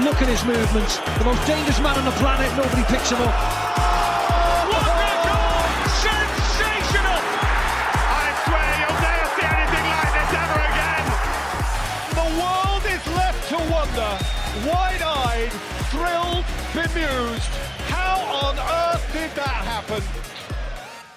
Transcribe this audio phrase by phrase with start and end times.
[0.00, 0.96] Look at his movements.
[1.18, 2.48] The most dangerous man on the planet.
[2.56, 3.28] Nobody picks him up.
[4.72, 5.68] What a goal!
[6.00, 7.20] Sensational!
[7.20, 11.04] I swear you'll never see anything like this ever again.
[12.16, 14.16] The world is left to wonder,
[14.64, 15.52] wide-eyed,
[15.92, 17.52] thrilled, bemused.
[17.92, 18.16] How
[18.48, 20.02] on earth did that happen?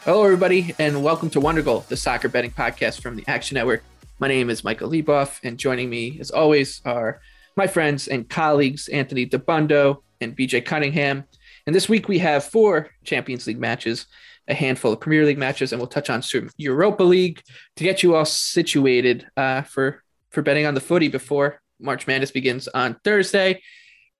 [0.03, 3.85] Hello, everybody, and welcome to Wonder Goal, the soccer betting podcast from the Action Network.
[4.19, 7.21] My name is Michael Leboff, and joining me, as always, are
[7.55, 11.23] my friends and colleagues, Anthony Dabbundo and BJ Cunningham.
[11.65, 14.05] And this week we have four Champions League matches,
[14.47, 17.41] a handful of Premier League matches, and we'll touch on some Europa League
[17.77, 22.31] to get you all situated uh, for for betting on the footy before March Madness
[22.31, 23.61] begins on Thursday.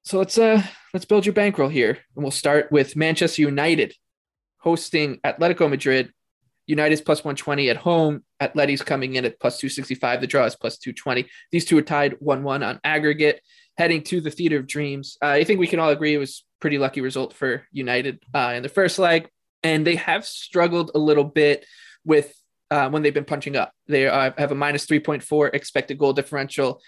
[0.03, 0.61] So let's uh
[0.93, 3.93] let's build your bankroll here, and we'll start with Manchester United
[4.57, 6.11] hosting Atletico Madrid.
[6.67, 8.23] United's plus 120 at home.
[8.41, 10.21] Atleti's coming in at plus 265.
[10.21, 11.27] The draw is plus 220.
[11.51, 13.41] These two are tied 1 1 on aggregate,
[13.77, 15.17] heading to the Theater of Dreams.
[15.21, 18.53] Uh, I think we can all agree it was pretty lucky result for United uh,
[18.55, 19.29] in the first leg.
[19.63, 21.65] And they have struggled a little bit
[22.03, 22.33] with
[22.71, 23.71] uh, when they've been punching up.
[23.87, 26.81] They uh, have a minus 3.4 expected goal differential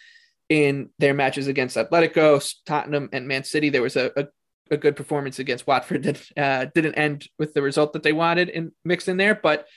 [0.49, 3.69] in their matches against Atletico, Tottenham, and Man City.
[3.69, 4.27] There was a, a
[4.71, 8.49] a good performance against Watford that uh, didn't end with the result that they wanted
[8.49, 9.35] and mixed in there.
[9.35, 9.67] But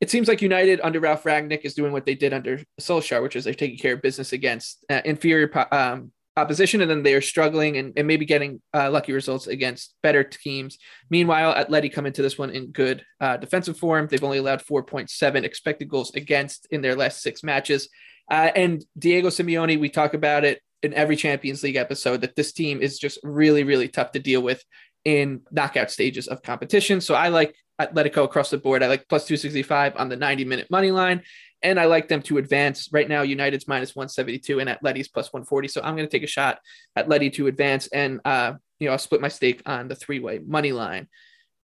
[0.00, 3.36] it seems like United under Ralf Rangnick is doing what they did under Solskjaer, which
[3.36, 7.20] is they're taking care of business against uh, inferior um, opposition, and then they are
[7.20, 10.78] struggling and, and maybe getting uh, lucky results against better teams.
[11.10, 14.08] Meanwhile, Atleti come into this one in good uh, defensive form.
[14.10, 17.88] They've only allowed 4.7 expected goals against in their last six matches.
[18.30, 22.52] Uh, and Diego Simeone, we talk about it in every Champions League episode that this
[22.52, 24.62] team is just really, really tough to deal with
[25.04, 27.00] in knockout stages of competition.
[27.00, 28.82] So I like Atletico across the board.
[28.82, 31.22] I like plus 265 on the 90 minute money line.
[31.62, 32.90] And I like them to advance.
[32.92, 35.68] Right now, United's minus 172 and Atleti's plus 140.
[35.68, 36.58] So I'm going to take a shot
[36.94, 37.86] at Letty to advance.
[37.86, 41.08] And, uh, you know, I'll split my stake on the three way money line.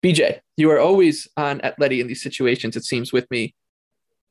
[0.02, 3.54] BJ, you are always on Atleti in these situations, it seems, with me.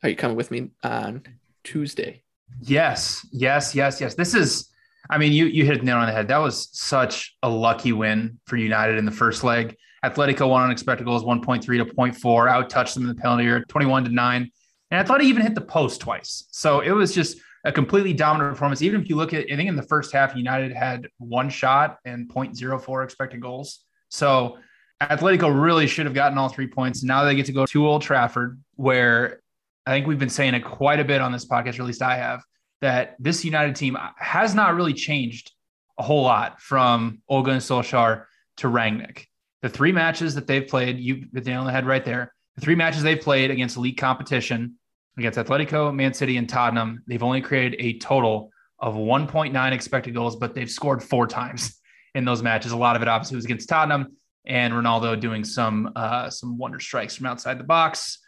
[0.03, 1.25] Are you coming with me on
[1.63, 2.23] Tuesday?
[2.63, 4.15] Yes, yes, yes, yes.
[4.15, 4.71] This is
[5.11, 6.29] I mean, you you hit it nail on the head.
[6.29, 9.77] That was such a lucky win for United in the first leg.
[10.05, 13.65] Atletico won on expected goals 1.3 to 0.4, out touched them in the penalty area
[13.69, 14.51] 21 to 9.
[14.91, 16.47] And I thought he even hit the post twice.
[16.51, 18.81] So it was just a completely dominant performance.
[18.81, 21.99] Even if you look at, I think in the first half, United had one shot
[22.05, 23.85] and 0.04 expected goals.
[24.09, 24.59] So
[25.03, 27.03] Atletico really should have gotten all three points.
[27.03, 29.41] Now they get to go to Old Trafford, where
[29.85, 32.03] I think we've been saying it quite a bit on this podcast, or at least
[32.03, 32.43] I have
[32.81, 35.53] that this United team has not really changed
[35.99, 38.25] a whole lot from Ole Gunnar Solskjaer
[38.59, 39.27] to Rangnick.
[39.63, 42.33] The three matches that they've played, you hit the nail on the head right there.
[42.55, 44.77] The three matches they've played against elite competition,
[45.17, 50.37] against Atletico, Man City, and Tottenham, they've only created a total of 1.9 expected goals,
[50.37, 51.81] but they've scored four times
[52.15, 52.71] in those matches.
[52.73, 56.81] A lot of it obviously was against Tottenham and Ronaldo doing some uh, some wonder
[56.81, 58.19] strikes from outside the box.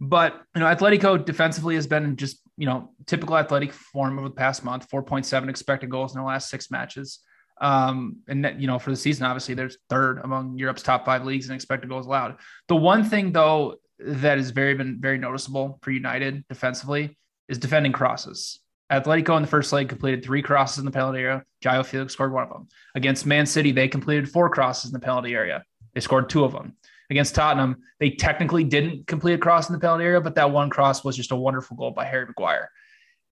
[0.00, 4.34] But you know, Atletico defensively has been just you know typical athletic form over the
[4.34, 4.88] past month.
[4.90, 7.20] Four point seven expected goals in the last six matches.
[7.58, 11.24] Um, and that, you know, for the season, obviously, there's third among Europe's top five
[11.24, 12.36] leagues in expected goals allowed.
[12.68, 17.16] The one thing though that has very been very noticeable for United defensively
[17.48, 18.60] is defending crosses.
[18.92, 21.42] Atletico in the first leg completed three crosses in the penalty area.
[21.64, 22.68] João Felix scored one of them.
[22.94, 25.64] Against Man City, they completed four crosses in the penalty area.
[25.94, 26.76] They scored two of them
[27.10, 27.76] against Tottenham.
[28.00, 31.16] They technically didn't complete a cross in the penalty area, but that one cross was
[31.16, 32.70] just a wonderful goal by Harry Maguire.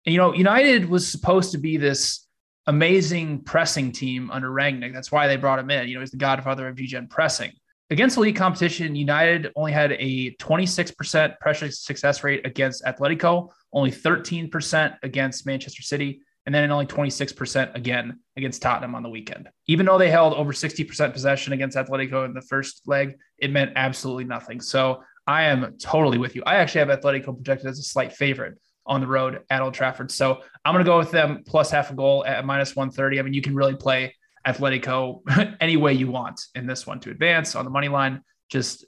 [0.06, 2.26] And, you know, United was supposed to be this
[2.66, 4.92] amazing pressing team under Rangnick.
[4.92, 5.88] That's why they brought him in.
[5.88, 7.52] You know, he's the godfather of gegenpressing.
[7.90, 13.90] Against the league competition, United only had a 26% pressure success rate against Atletico, only
[13.90, 19.48] 13% against Manchester City, and then only 26% again against Tottenham on the weekend.
[19.68, 23.72] Even though they held over 60% possession against Atletico in the first leg, it meant
[23.76, 24.60] absolutely nothing.
[24.60, 26.42] So I am totally with you.
[26.44, 30.10] I actually have Atletico projected as a slight favorite on the road at Old Trafford.
[30.10, 33.20] So I'm going to go with them plus half a goal at minus 130.
[33.20, 34.14] I mean, you can really play
[34.44, 35.20] Atletico
[35.60, 38.84] any way you want in this one to advance on the money line, just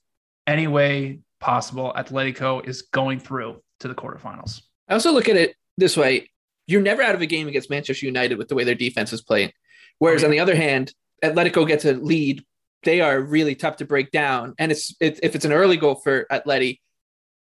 [0.48, 1.92] any way possible.
[1.96, 4.62] Atletico is going through to the quarterfinals.
[4.88, 6.28] I also look at it this way
[6.66, 9.22] you're never out of a game against Manchester United with the way their defense is
[9.22, 9.52] playing.
[9.98, 12.44] Whereas on the other hand, Atletico gets a lead,
[12.82, 14.54] they are really tough to break down.
[14.58, 16.80] And it's, it, if it's an early goal for Atleti,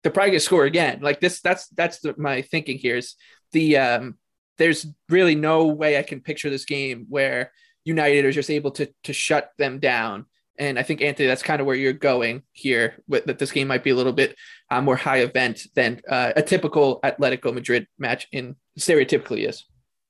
[0.04, 1.00] they're probably gonna score again.
[1.02, 3.16] Like this, that's that's the, my thinking here is
[3.54, 4.18] the um,
[4.58, 7.52] there's really no way I can picture this game where
[7.86, 10.26] United are just able to to shut them down.
[10.60, 13.02] And I think Anthony, that's kind of where you're going here.
[13.08, 14.36] With, that this game might be a little bit
[14.70, 19.66] uh, more high event than uh, a typical Atletico Madrid match in stereotypically is.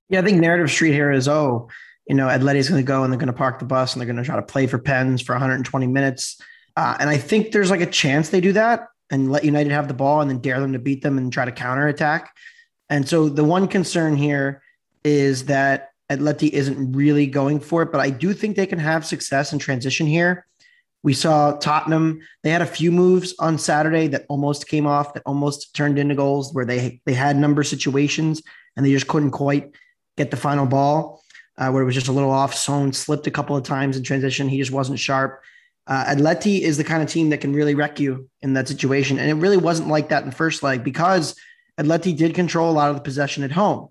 [0.09, 1.69] Yeah, I think narrative street here is oh,
[2.07, 4.05] you know, Atleti's going to go and they're going to park the bus and they're
[4.05, 6.41] going to try to play for pens for 120 minutes.
[6.75, 9.87] Uh, and I think there's like a chance they do that and let United have
[9.87, 12.35] the ball and then dare them to beat them and try to counter attack.
[12.89, 14.61] And so the one concern here
[15.03, 19.05] is that Atleti isn't really going for it, but I do think they can have
[19.05, 20.45] success in transition here.
[21.03, 25.23] We saw Tottenham; they had a few moves on Saturday that almost came off, that
[25.25, 28.41] almost turned into goals, where they they had number situations
[28.75, 29.71] and they just couldn't quite
[30.17, 31.21] get the final ball,
[31.57, 32.53] uh, where it was just a little off.
[32.53, 35.41] Son slipped a couple of times in transition; he just wasn't sharp.
[35.85, 39.19] Uh, Atleti is the kind of team that can really wreck you in that situation,
[39.19, 41.35] and it really wasn't like that in the first leg because
[41.77, 43.89] Atleti did control a lot of the possession at home.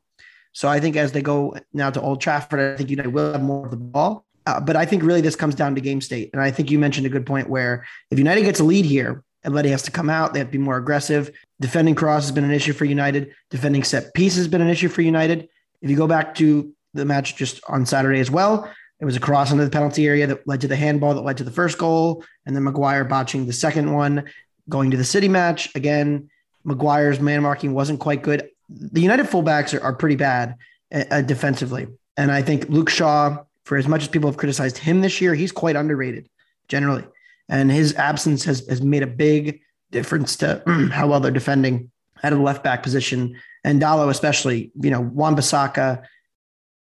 [0.53, 3.43] So I think as they go now to Old Trafford, I think United will have
[3.43, 4.25] more of the ball.
[4.47, 6.31] Uh, but I think really this comes down to game state.
[6.33, 9.23] And I think you mentioned a good point where if United gets a lead here,
[9.47, 10.33] Atleti has to come out.
[10.33, 11.31] They have to be more aggressive.
[11.61, 13.35] Defending cross has been an issue for United.
[13.51, 15.49] Defending set piece has been an issue for United.
[15.81, 18.71] If you go back to the match just on Saturday as well,
[19.01, 21.39] it was a cross into the penalty area that led to the handball that led
[21.39, 24.31] to the first goal, and then Maguire botching the second one.
[24.69, 26.31] Going to the City match again,
[26.63, 30.57] Maguire's man marking wasn't quite good the United fullbacks are, are pretty bad
[30.93, 31.87] uh, uh, defensively.
[32.17, 35.35] And I think Luke Shaw, for as much as people have criticized him this year,
[35.35, 36.29] he's quite underrated
[36.69, 37.05] generally.
[37.49, 39.61] And his absence has, has made a big
[39.91, 41.91] difference to how well they're defending
[42.23, 43.37] out of the left back position.
[43.65, 46.05] And Dalot, especially, you know, Wan-Bissaka,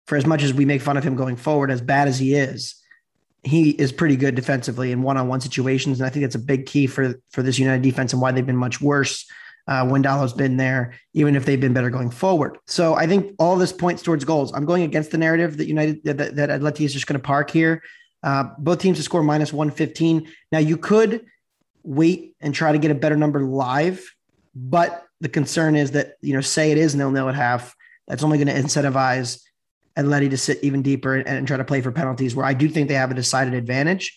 [0.06, 2.36] for as much as we make fun of him going forward, as bad as he
[2.36, 2.76] is,
[3.44, 6.00] he is pretty good defensively in one-on-one situations.
[6.00, 8.46] And I think that's a big key for, for this United defense and why they've
[8.46, 9.26] been much worse
[9.68, 12.58] uh, when Dalot's been there, even if they've been better going forward.
[12.68, 14.54] So I think all this points towards goals.
[14.54, 17.50] I'm going against the narrative that United that, that Atleti is just going to park
[17.50, 17.82] here.
[18.24, 20.28] Uh, both teams to score minus 115.
[20.52, 21.26] Now you could
[21.84, 24.14] wait and try to get a better number live,
[24.56, 27.76] but the concern is that you know, say it is nil nil at half.
[28.08, 29.42] That's only going to incentivize
[29.98, 32.36] Atleti to sit even deeper and, and try to play for penalties.
[32.36, 34.16] Where I do think they have a decided advantage.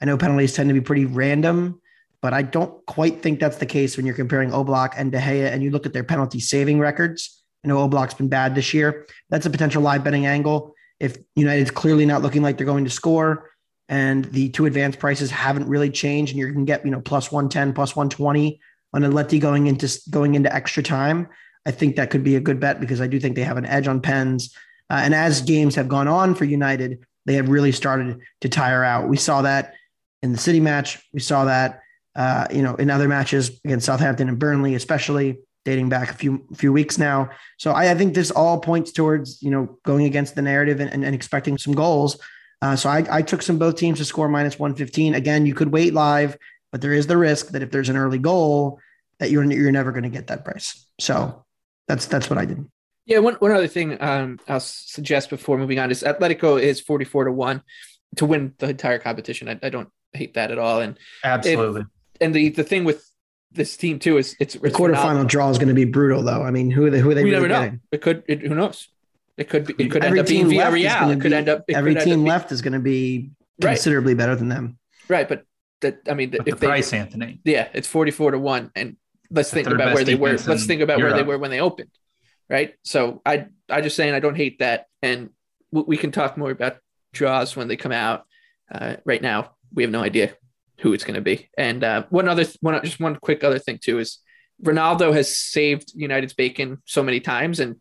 [0.00, 1.80] I know penalties tend to be pretty random
[2.24, 5.52] but I don't quite think that's the case when you're comparing Oblak and De Gea
[5.52, 7.44] and you look at their penalty saving records.
[7.62, 9.06] I know Oblak's been bad this year.
[9.28, 10.74] That's a potential live betting angle.
[10.98, 13.50] If United's clearly not looking like they're going to score
[13.90, 17.30] and the two advanced prices haven't really changed and you can get, you know, plus
[17.30, 18.58] 110, plus 120
[18.94, 21.28] on Atleti going into going into extra time,
[21.66, 23.66] I think that could be a good bet because I do think they have an
[23.66, 24.56] edge on pens.
[24.88, 28.82] Uh, and as games have gone on for United, they have really started to tire
[28.82, 29.10] out.
[29.10, 29.74] We saw that
[30.22, 31.06] in the City match.
[31.12, 31.82] We saw that
[32.16, 36.46] uh, you know, in other matches against Southampton and Burnley, especially dating back a few
[36.54, 37.30] few weeks now.
[37.58, 40.92] So I, I think this all points towards you know going against the narrative and,
[40.92, 42.18] and, and expecting some goals.
[42.62, 45.14] Uh, so I, I took some both teams to score minus 115.
[45.14, 46.38] Again, you could wait live,
[46.72, 48.80] but there is the risk that if there's an early goal,
[49.18, 50.86] that you're you're never going to get that price.
[51.00, 51.44] So
[51.88, 52.64] that's that's what I did.
[53.06, 57.24] Yeah, one, one other thing um, I'll suggest before moving on is Atletico is 44
[57.24, 57.62] to 1
[58.16, 59.48] to win the entire competition.
[59.48, 60.80] I, I don't hate that at all.
[60.80, 61.82] And absolutely.
[61.82, 61.86] If,
[62.20, 63.08] and the the thing with
[63.54, 66.42] this team too is it's the quarterfinal draw is going to be brutal though.
[66.42, 67.00] I mean, who are they?
[67.00, 67.24] Who are they?
[67.24, 67.74] We really never getting?
[67.74, 67.80] know.
[67.92, 68.22] It could.
[68.26, 68.88] It, who knows?
[69.36, 69.66] It could.
[69.66, 71.12] Be, it could every end up being Villarreal.
[71.12, 71.64] It could be, end up.
[71.68, 73.30] every team left is going to be
[73.60, 74.18] considerably right.
[74.18, 74.78] better than them.
[75.08, 75.44] Right, but
[75.80, 77.40] that I mean, but if the price, Anthony.
[77.44, 78.96] Yeah, it's forty four to one, and
[79.30, 80.36] let's the think about where they were.
[80.46, 81.14] Let's think about Europe.
[81.14, 81.90] where they were when they opened.
[82.48, 82.74] Right.
[82.82, 85.30] So I I just saying I don't hate that, and
[85.70, 86.78] we can talk more about
[87.12, 88.24] draws when they come out.
[88.72, 90.34] Uh, right now, we have no idea
[90.80, 91.48] who it's going to be.
[91.56, 94.18] And uh, one other, one just one quick other thing too is
[94.62, 97.76] Ronaldo has saved United's bacon so many times, and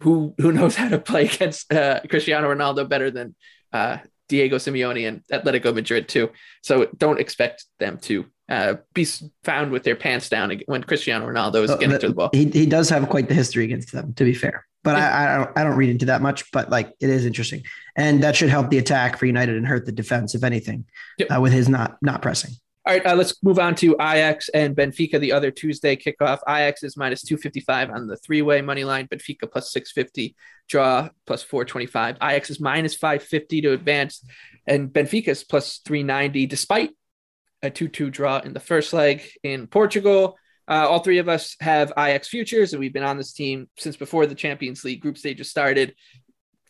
[0.00, 3.34] who who knows how to play against uh, Cristiano Ronaldo better than
[3.72, 6.30] uh, Diego Simeone and Atletico Madrid too.
[6.62, 9.06] So don't expect them to uh, be
[9.44, 12.30] found with their pants down when Cristiano Ronaldo is getting to the ball.
[12.32, 15.36] He, he does have quite the history against them, to be fair but I, I,
[15.36, 16.50] don't I don't read into that much.
[16.52, 17.64] But like it is interesting,
[17.96, 20.84] and that should help the attack for United and hurt the defense if anything,
[21.18, 21.28] yep.
[21.30, 22.52] uh, with his not not pressing.
[22.84, 25.20] All right, uh, let's move on to Ajax and Benfica.
[25.20, 26.40] The other Tuesday kickoff.
[26.48, 29.06] Ajax is minus two fifty five on the three way money line.
[29.06, 30.34] Benfica plus six fifty.
[30.68, 32.16] Draw plus four twenty five.
[32.16, 34.24] Ajax is minus five fifty to advance,
[34.66, 36.90] and Benfica is plus three ninety despite
[37.62, 40.36] a two two draw in the first leg in Portugal.
[40.68, 43.96] Uh, all three of us have Ajax futures, and we've been on this team since
[43.96, 45.94] before the Champions League group stages started.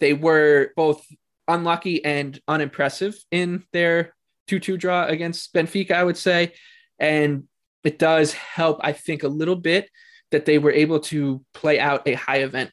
[0.01, 1.07] They were both
[1.47, 4.15] unlucky and unimpressive in their
[4.49, 6.55] 2 2 draw against Benfica, I would say.
[6.99, 7.45] And
[7.85, 9.89] it does help, I think, a little bit
[10.31, 12.71] that they were able to play out a high event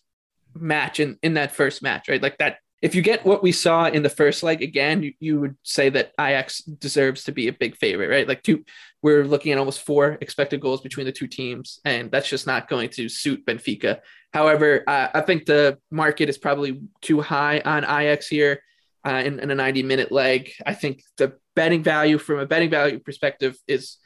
[0.54, 2.22] match in, in that first match, right?
[2.22, 2.58] Like that.
[2.82, 5.90] If you get what we saw in the first leg again, you, you would say
[5.90, 8.28] that Ajax deserves to be a big favorite, right?
[8.28, 8.64] Like two,
[9.02, 12.70] we're looking at almost four expected goals between the two teams, and that's just not
[12.70, 14.00] going to suit Benfica.
[14.34, 18.62] However, uh, I think the market is probably too high on Ajax here
[19.06, 20.52] uh, in, in a 90 minute leg.
[20.66, 23.98] I think the betting value from a betting value perspective is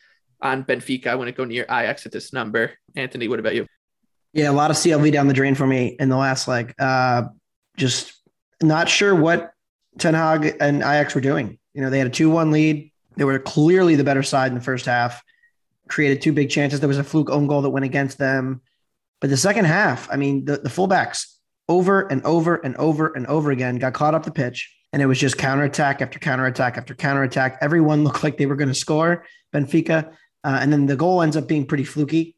[0.41, 1.07] on Benfica.
[1.07, 2.71] I want to go near Ajax at this number.
[2.95, 3.67] Anthony, what about you?
[4.33, 6.73] Yeah, a lot of CLV down the drain for me in the last leg.
[6.79, 7.23] Uh,
[7.77, 8.13] just
[8.63, 9.53] not sure what
[9.97, 11.59] Ten Hag and Ajax were doing.
[11.73, 12.91] You know, they had a 2 1 lead.
[13.15, 15.21] They were clearly the better side in the first half,
[15.87, 16.79] created two big chances.
[16.79, 18.61] There was a fluke own goal that went against them.
[19.21, 21.33] But the second half, I mean, the, the fullbacks
[21.69, 24.75] over and over and over and over again got caught up the pitch.
[24.91, 27.57] And it was just counterattack after counterattack after counterattack.
[27.61, 30.11] Everyone looked like they were going to score Benfica.
[30.43, 32.35] Uh, and then the goal ends up being pretty fluky,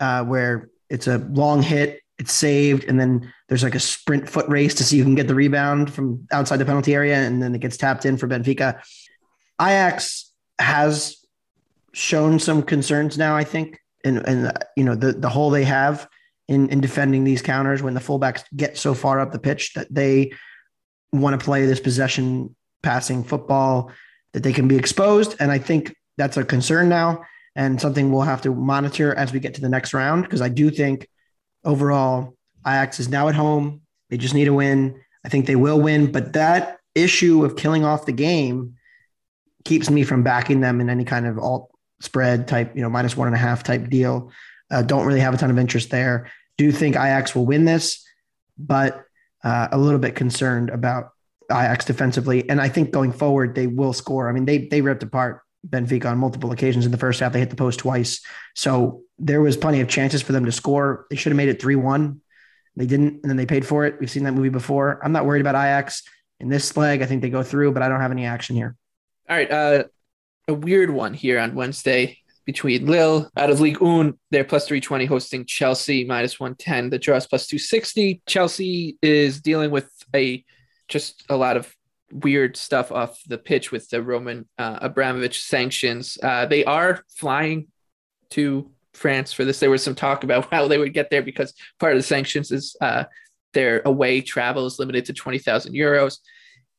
[0.00, 4.48] uh, where it's a long hit, it's saved, and then there's like a sprint foot
[4.48, 7.54] race to see who can get the rebound from outside the penalty area, and then
[7.54, 8.80] it gets tapped in for Benfica.
[9.60, 11.16] Ajax has
[11.92, 16.08] shown some concerns now, I think, and and you know the the hole they have
[16.48, 19.92] in in defending these counters when the fullbacks get so far up the pitch that
[19.92, 20.32] they
[21.12, 23.90] want to play this possession passing football
[24.32, 28.22] that they can be exposed, and I think that's a concern now and something we'll
[28.22, 31.08] have to monitor as we get to the next round because I do think
[31.64, 32.34] overall
[32.66, 33.82] Ajax is now at home.
[34.10, 35.00] They just need a win.
[35.24, 38.74] I think they will win, but that issue of killing off the game
[39.64, 43.16] keeps me from backing them in any kind of alt spread type, you know, minus
[43.16, 44.30] one and a half type deal.
[44.70, 46.30] Uh, don't really have a ton of interest there.
[46.56, 48.04] Do think Ajax will win this,
[48.56, 49.04] but
[49.44, 51.10] uh, a little bit concerned about
[51.50, 52.48] Ajax defensively.
[52.48, 54.28] And I think going forward, they will score.
[54.28, 57.32] I mean, they they ripped apart Benfica on multiple occasions in the first half.
[57.32, 58.20] They hit the post twice.
[58.54, 61.06] So there was plenty of chances for them to score.
[61.10, 62.20] They should have made it 3 1.
[62.76, 63.96] They didn't, and then they paid for it.
[63.98, 65.00] We've seen that movie before.
[65.02, 66.04] I'm not worried about Ajax
[66.38, 67.02] in this leg.
[67.02, 68.76] I think they go through, but I don't have any action here.
[69.28, 69.50] All right.
[69.50, 69.84] Uh,
[70.46, 74.14] a weird one here on Wednesday between Lille out of Ligue 1.
[74.30, 76.90] They're plus 320 hosting Chelsea minus 110.
[76.90, 78.22] The draw is plus 260.
[78.26, 80.44] Chelsea is dealing with a
[80.86, 81.74] just a lot of
[82.10, 86.16] weird stuff off the pitch with the Roman uh, Abramovich sanctions.
[86.22, 87.66] Uh, they are flying
[88.30, 89.60] to France for this.
[89.60, 92.50] There was some talk about how they would get there because part of the sanctions
[92.50, 93.04] is uh,
[93.54, 96.18] their away travel is limited to 20,000 euros.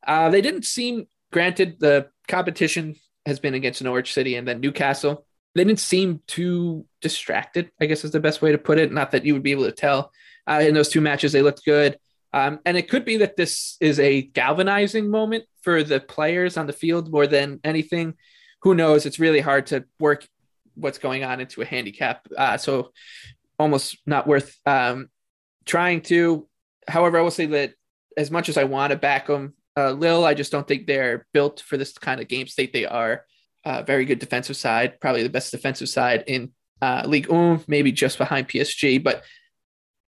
[0.06, 2.94] Uh, they didn't seem, granted, the competition
[3.26, 5.26] has been against Norwich City and then Newcastle.
[5.54, 8.92] They didn't seem too distracted, I guess is the best way to put it.
[8.92, 10.12] Not that you would be able to tell.
[10.46, 11.98] Uh, in those two matches, they looked good.
[12.32, 16.66] Um, and it could be that this is a galvanizing moment for the players on
[16.66, 18.14] the field more than anything.
[18.62, 19.06] Who knows?
[19.06, 20.26] It's really hard to work
[20.74, 22.26] what's going on into a handicap.
[22.36, 22.92] Uh, so
[23.58, 25.08] almost not worth um,
[25.64, 26.48] trying to.
[26.88, 27.74] However, I will say that
[28.16, 31.26] as much as I want to back them, uh, Lille, I just don't think they're
[31.32, 32.72] built for this kind of game state.
[32.72, 33.24] They are
[33.64, 37.30] uh, very good defensive side, probably the best defensive side in uh, League
[37.68, 39.02] maybe just behind PSG.
[39.02, 39.22] But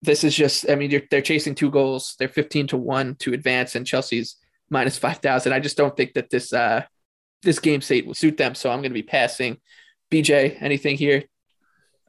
[0.01, 2.15] this is just, I mean, they're chasing two goals.
[2.17, 4.37] They're 15 to one to advance, and Chelsea's
[4.69, 5.51] minus 5,000.
[5.53, 6.83] I just don't think that this uh,
[7.43, 8.55] this game state will suit them.
[8.55, 9.57] So I'm going to be passing.
[10.11, 11.23] BJ, anything here?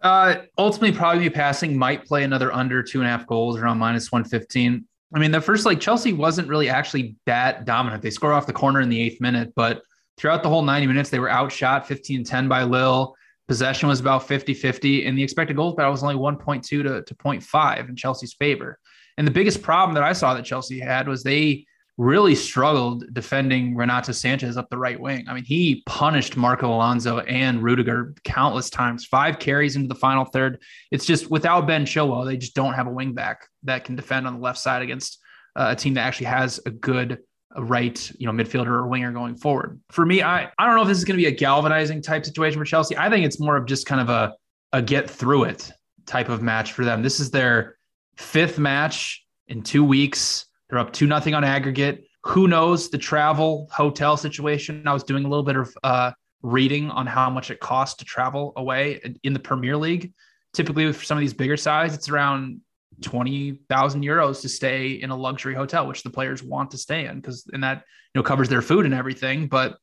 [0.02, 1.76] Uh, ultimately, probably be passing.
[1.76, 4.84] Might play another under two and a half goals around minus 115.
[5.14, 8.02] I mean, the first like Chelsea wasn't really actually that dominant.
[8.02, 9.82] They score off the corner in the eighth minute, but
[10.16, 13.14] throughout the whole 90 minutes, they were outshot 15 10 by Lille.
[13.46, 17.14] Possession was about 50 50, and the expected goals battle was only 1.2 to, to
[17.14, 18.78] 0.5 in Chelsea's favor.
[19.18, 21.66] And the biggest problem that I saw that Chelsea had was they
[21.98, 25.24] really struggled defending Renato Sanchez up the right wing.
[25.28, 30.24] I mean, he punished Marcos Alonso and Rudiger countless times, five carries into the final
[30.24, 30.62] third.
[30.90, 34.26] It's just without Ben Chilwell, they just don't have a wing back that can defend
[34.26, 35.18] on the left side against
[35.54, 37.18] uh, a team that actually has a good
[37.56, 39.78] right, you know, midfielder or winger going forward.
[39.90, 42.24] For me, I, I don't know if this is going to be a galvanizing type
[42.24, 42.96] situation for Chelsea.
[42.96, 44.34] I think it's more of just kind of a,
[44.72, 45.70] a get through it
[46.06, 47.02] type of match for them.
[47.02, 47.76] This is their
[48.16, 50.46] fifth match in two weeks.
[50.72, 52.06] They're up two nothing on aggregate.
[52.24, 54.88] Who knows the travel hotel situation?
[54.88, 58.06] I was doing a little bit of uh, reading on how much it costs to
[58.06, 60.14] travel away in the Premier League.
[60.54, 62.62] Typically, for some of these bigger sides, it's around
[63.02, 67.16] 20,000 euros to stay in a luxury hotel, which the players want to stay in
[67.16, 69.48] because and that you know covers their food and everything.
[69.48, 69.76] But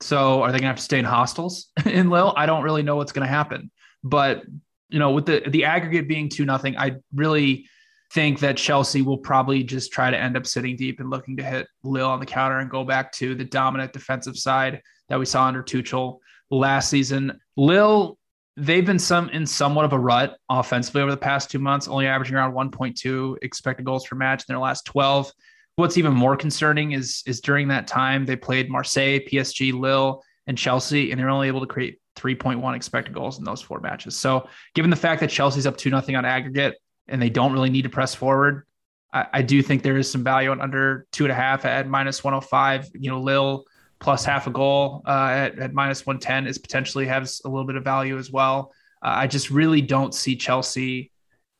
[0.00, 2.34] so are they gonna have to stay in hostels in Lille?
[2.36, 3.70] I don't really know what's gonna happen.
[4.02, 4.42] But
[4.88, 7.68] you know, with the the aggregate being two nothing, I really
[8.14, 11.42] think that Chelsea will probably just try to end up sitting deep and looking to
[11.42, 15.26] hit Lille on the counter and go back to the dominant defensive side that we
[15.26, 17.40] saw under Tuchel last season.
[17.56, 18.16] Lille,
[18.56, 22.06] they've been some in somewhat of a rut offensively over the past two months, only
[22.06, 25.32] averaging around 1.2 expected goals per match in their last 12.
[25.74, 30.56] What's even more concerning is is during that time they played Marseille, PSG, Lille, and
[30.56, 34.16] Chelsea, and they're only able to create 3.1 expected goals in those four matches.
[34.16, 36.76] So, given the fact that Chelsea's up two nothing on aggregate
[37.08, 38.66] and they don't really need to press forward,
[39.12, 41.88] I, I do think there is some value on under two and a half at
[41.88, 42.90] minus 105.
[42.94, 43.64] You know, Lille
[44.00, 47.76] plus half a goal uh, at, at minus 110 is potentially has a little bit
[47.76, 48.72] of value as well.
[49.02, 51.10] Uh, I just really don't see Chelsea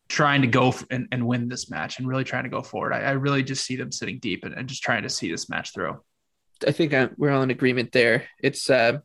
[0.08, 2.92] trying to go and, and win this match and really trying to go forward.
[2.92, 5.48] I, I really just see them sitting deep and, and, just trying to see this
[5.48, 5.98] match through.
[6.66, 8.24] I think I'm, uh, we're all in agreement there.
[8.42, 8.98] It's uh,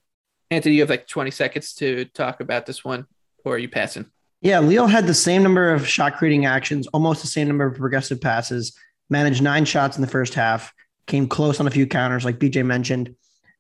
[0.51, 3.05] Anthony, you have like 20 seconds to talk about this one,
[3.45, 4.07] or are you passing?
[4.41, 7.75] Yeah, Lille had the same number of shot creating actions, almost the same number of
[7.75, 8.77] progressive passes,
[9.09, 10.73] managed nine shots in the first half,
[11.07, 13.15] came close on a few counters, like BJ mentioned.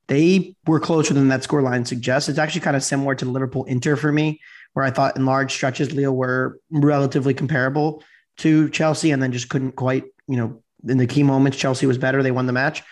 [0.07, 2.29] They were closer than that score line suggests.
[2.29, 4.39] It's actually kind of similar to Liverpool Inter for me,
[4.73, 8.03] where I thought in large stretches Lille were relatively comparable
[8.37, 11.97] to Chelsea and then just couldn't quite, you know, in the key moments, Chelsea was
[11.97, 12.23] better.
[12.23, 12.83] They won the match.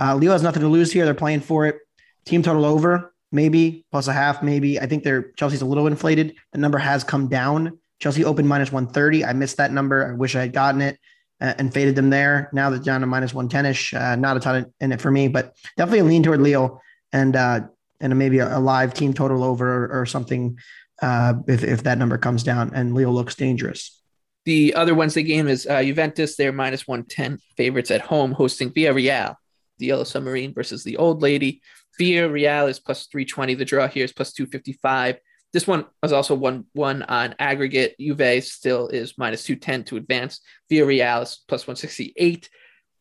[0.00, 1.04] Uh, Lille has nothing to lose here.
[1.04, 1.76] They're playing for it.
[2.24, 4.80] Team total over, maybe plus a half, maybe.
[4.80, 6.36] I think they're Chelsea's a little inflated.
[6.52, 7.78] The number has come down.
[7.98, 9.24] Chelsea opened minus 130.
[9.24, 10.08] I missed that number.
[10.10, 10.98] I wish I had gotten it
[11.40, 12.48] uh, and faded them there.
[12.52, 13.94] Now they're down to minus 110 ish.
[13.94, 16.80] Uh, not a ton in it for me, but definitely a lean toward Lille
[17.12, 17.60] and uh,
[18.00, 20.58] and maybe a, a live team total over or, or something
[21.02, 24.00] uh, if, if that number comes down and Lille looks dangerous.
[24.44, 26.36] The other Wednesday game is uh, Juventus.
[26.36, 29.36] They're minus 110 favorites at home hosting Villarreal,
[29.78, 31.62] the Yellow Submarine versus the Old Lady.
[32.00, 33.54] Villarreal is plus 320.
[33.54, 35.18] The draw here is plus 255.
[35.52, 37.94] This one was also one one on aggregate.
[38.00, 40.40] Juve still is minus 210 to advance.
[40.70, 42.48] Villarreal is plus 168.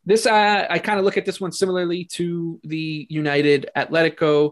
[0.06, 4.52] This uh, I kind of look at this one similarly to the United Atletico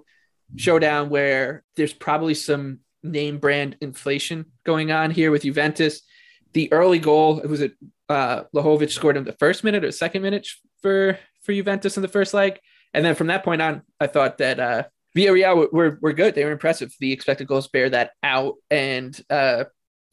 [0.55, 6.01] showdown, where there's probably some name brand inflation going on here with Juventus.
[6.53, 7.73] The early goal, it was it
[8.09, 10.47] uh, Vlahovic scored in the first minute or second minute
[10.81, 12.59] for for Juventus in the first leg,
[12.93, 14.83] and then from that point on, I thought that uh,
[15.15, 16.35] Villarreal were, were good.
[16.35, 16.93] They were impressive.
[16.99, 19.65] The expected goals bear that out, and uh,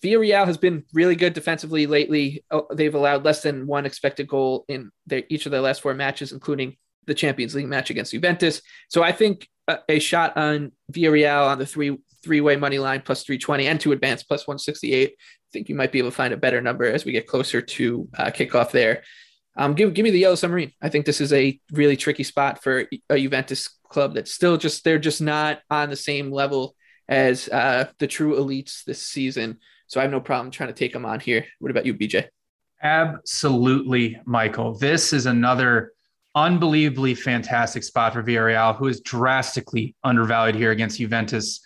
[0.03, 2.45] Villarreal has been really good defensively lately.
[2.51, 5.95] Oh, they've allowed less than one expected goal in their, each of their last four
[5.95, 8.63] matches, including the Champions League match against Juventus.
[8.89, 13.01] So I think a, a shot on Villarreal on the three three way money line
[13.05, 15.11] plus 320 and to advance plus 168.
[15.11, 15.15] I
[15.53, 18.09] think you might be able to find a better number as we get closer to
[18.19, 19.03] uh, kickoff there.
[19.59, 20.73] Um, give give me the Yellow Submarine.
[20.81, 24.85] I think this is a really tricky spot for a Juventus club that's still just
[24.85, 26.77] they're just not on the same level
[27.09, 29.59] as uh, the true elites this season.
[29.89, 31.45] So I have no problem trying to take them on here.
[31.59, 32.27] What about you, BJ?
[32.83, 34.75] Absolutely, Michael.
[34.75, 35.93] This is another
[36.37, 41.61] unbelievably fantastic spot for Villarreal, who is drastically undervalued here against Juventus.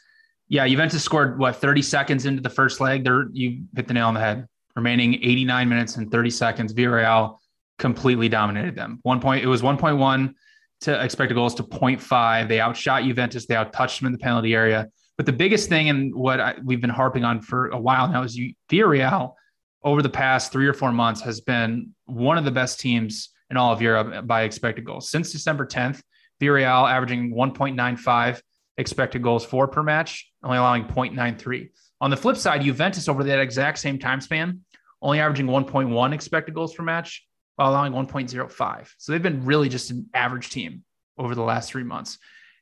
[0.48, 3.04] Yeah, Juventus scored what 30 seconds into the first leg.
[3.04, 4.46] There, you hit the nail on the head.
[4.76, 7.36] Remaining 89 minutes and 30 seconds, Villarreal
[7.82, 9.00] completely dominated them.
[9.02, 10.34] One point, it was 1.1
[10.82, 12.48] to expected goals to 0.5.
[12.48, 13.46] They outshot Juventus.
[13.46, 14.88] They outtouched them in the penalty area.
[15.16, 18.22] But the biggest thing and what I, we've been harping on for a while now
[18.22, 18.40] is
[18.70, 19.34] Villarreal
[19.82, 23.56] over the past three or four months has been one of the best teams in
[23.56, 25.10] all of Europe by expected goals.
[25.10, 26.00] Since December 10th,
[26.40, 28.40] Villarreal averaging 1.95
[28.78, 31.68] expected goals for per match, only allowing 0.93.
[32.00, 34.60] On the flip side, Juventus over that exact same time span,
[35.02, 38.88] only averaging 1.1 expected goals per match while allowing 1.05.
[38.98, 40.84] So they've been really just an average team
[41.18, 42.18] over the last three months.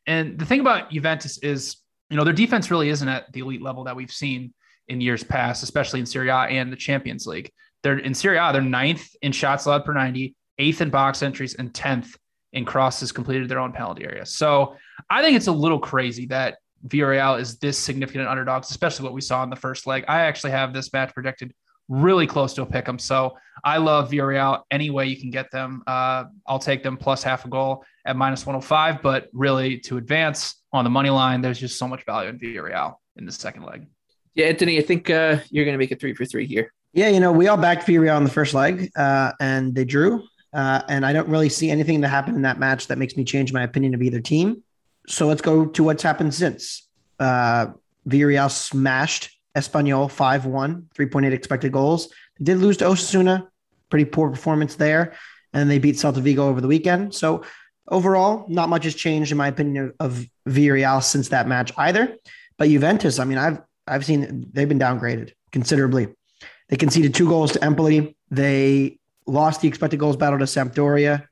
[0.06, 1.76] And the thing about Juventus is
[2.10, 4.52] you know, their defense really isn't at the elite level that we've seen
[4.88, 7.50] in years past, especially in Serie A and the Champions League.
[7.82, 11.54] They're in Serie A, they're ninth in shots allowed per 90, eighth in box entries,
[11.54, 12.16] and 10th
[12.52, 14.26] in crosses completed their own penalty area.
[14.26, 14.76] So
[15.08, 19.20] I think it's a little crazy that Villarreal is this significant underdogs, especially what we
[19.20, 20.04] saw in the first leg.
[20.08, 21.54] I actually have this match projected
[21.90, 22.98] really close to a pick 'em.
[22.98, 25.82] So I love Villarreal any way you can get them.
[25.86, 30.60] Uh, I'll take them plus half a goal at minus 105, but really to advance,
[30.72, 33.86] on the money line, there's just so much value in Villarreal in the second leg.
[34.34, 36.72] Yeah, Anthony, I think uh, you're going to make it three for three here.
[36.92, 40.22] Yeah, you know, we all backed Villarreal in the first leg, uh, and they drew.
[40.52, 43.24] Uh, and I don't really see anything that happened in that match that makes me
[43.24, 44.62] change my opinion of either team.
[45.06, 46.88] So let's go to what's happened since.
[47.18, 47.68] Uh,
[48.08, 52.08] Villarreal smashed Espanyol 5 1, 3.8 expected goals.
[52.38, 53.48] They did lose to Osasuna,
[53.88, 55.14] pretty poor performance there.
[55.52, 57.14] And they beat Celta Vigo over the weekend.
[57.14, 57.44] So
[57.88, 62.16] overall, not much has changed in my opinion of, of Villarreal since that match either.
[62.56, 66.08] But Juventus, I mean, I've I've seen they've been downgraded considerably.
[66.68, 71.26] They conceded two goals to Empoli They lost the expected goals battle to Sampdoria.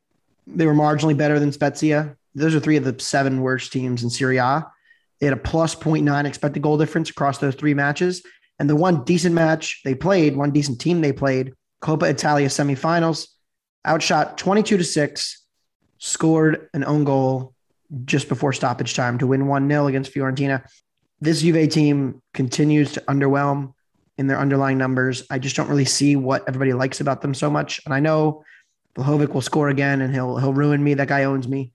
[0.46, 2.16] They were marginally better than Spezia.
[2.34, 4.66] Those are three of the seven worst teams in Serie A.
[5.20, 8.22] They had a plus 0.9 expected goal difference across those three matches.
[8.58, 13.28] And the one decent match they played, one decent team they played, Coppa Italia semifinals,
[13.86, 15.44] outshot 22 to 6,
[15.98, 17.54] scored an own goal
[18.04, 20.64] just before stoppage time to win 1 0 against Fiorentina.
[21.20, 23.74] This Juve team continues to underwhelm
[24.18, 25.24] in their underlying numbers.
[25.30, 27.80] I just don't really see what everybody likes about them so much.
[27.84, 28.44] And I know
[28.96, 30.94] Vlahovic will score again and he'll he'll ruin me.
[30.94, 31.72] That guy owns me.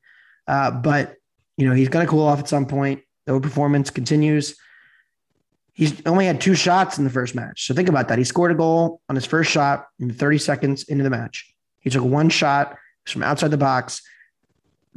[0.47, 1.15] Uh, but
[1.58, 3.03] you know, he's gonna cool off at some point.
[3.25, 4.55] The performance continues.
[5.73, 7.65] He's only had two shots in the first match.
[7.65, 8.17] So think about that.
[8.17, 11.51] He scored a goal on his first shot in 30 seconds into the match.
[11.79, 14.01] He took one shot from outside the box.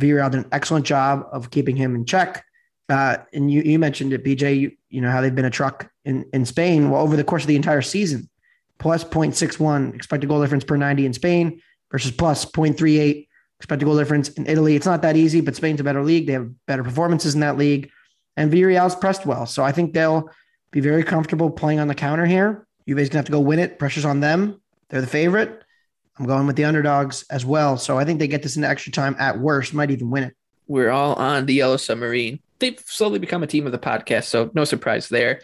[0.01, 2.45] Villarreal did an excellent job of keeping him in check.
[2.89, 5.91] Uh, and you, you mentioned it, BJ, you, you know, how they've been a truck
[6.05, 6.91] in, in Spain.
[6.91, 8.29] Well, over the course of the entire season,
[8.79, 11.61] plus 0.61 expected goal difference per 90 in Spain
[11.91, 13.27] versus plus 0.38
[13.59, 14.77] expected goal difference in Italy.
[14.77, 16.27] It's not that easy, but Spain's a better league.
[16.27, 17.91] They have better performances in that league.
[18.37, 19.47] And Villarreal's pressed well.
[19.47, 20.31] So I think they'll
[20.71, 22.67] be very comfortable playing on the counter here.
[22.87, 23.79] Juve's gonna have to go win it.
[23.79, 24.61] Pressure's on them.
[24.89, 25.63] They're the favorite.
[26.19, 27.77] I'm going with the underdogs as well.
[27.77, 30.37] So I think they get this into extra time at worst, might even win it.
[30.67, 32.41] We're all on the Yellow Submarine.
[32.59, 35.41] They've slowly become a team of the podcast, so no surprise there.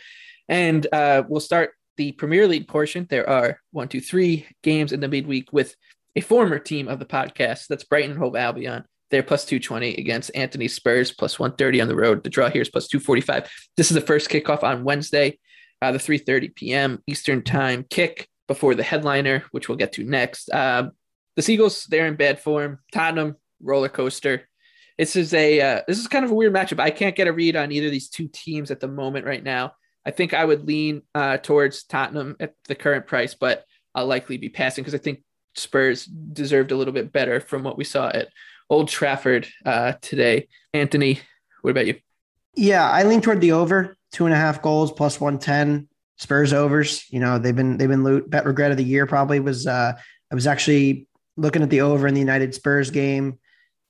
[0.49, 3.07] And uh, we'll start the Premier League portion.
[3.09, 5.77] There are one, two, three games in the midweek with
[6.17, 7.67] a former team of the podcast.
[7.69, 8.85] That's Brighton Hove Albion.
[9.13, 12.25] They're plus 220 against Anthony Spurs, plus 130 on the road.
[12.25, 13.49] The draw here is plus 245.
[13.77, 15.39] This is the first kickoff on Wednesday,
[15.83, 17.03] uh, the 3.30 p.m.
[17.07, 20.49] Eastern time kick before the headliner, which we'll get to next.
[20.49, 20.89] Uh,
[21.37, 22.79] the Seagulls, they're in bad form.
[22.91, 24.49] Tottenham, roller coaster.
[24.97, 26.81] This is a uh, this is kind of a weird matchup.
[26.81, 29.43] I can't get a read on either of these two teams at the moment right
[29.43, 29.73] now.
[30.07, 34.39] I think I would lean uh, towards Tottenham at the current price, but I'll likely
[34.39, 35.23] be passing because I think
[35.55, 38.29] Spurs deserved a little bit better from what we saw at
[38.73, 40.49] Old Trafford uh, today.
[40.73, 41.21] Anthony,
[41.61, 41.97] what about you?
[42.55, 45.89] Yeah, I lean toward the over two and a half goals plus one ten.
[46.17, 47.05] Spurs overs.
[47.11, 48.31] You know they've been they've been loot.
[48.31, 49.67] Bet regret of the year probably was.
[49.67, 49.93] uh
[50.31, 51.07] I was actually
[51.37, 53.39] looking at the over in the United Spurs game.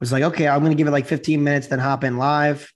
[0.00, 2.72] Was like, okay, I'm going to give it like 15 minutes, then hop in live.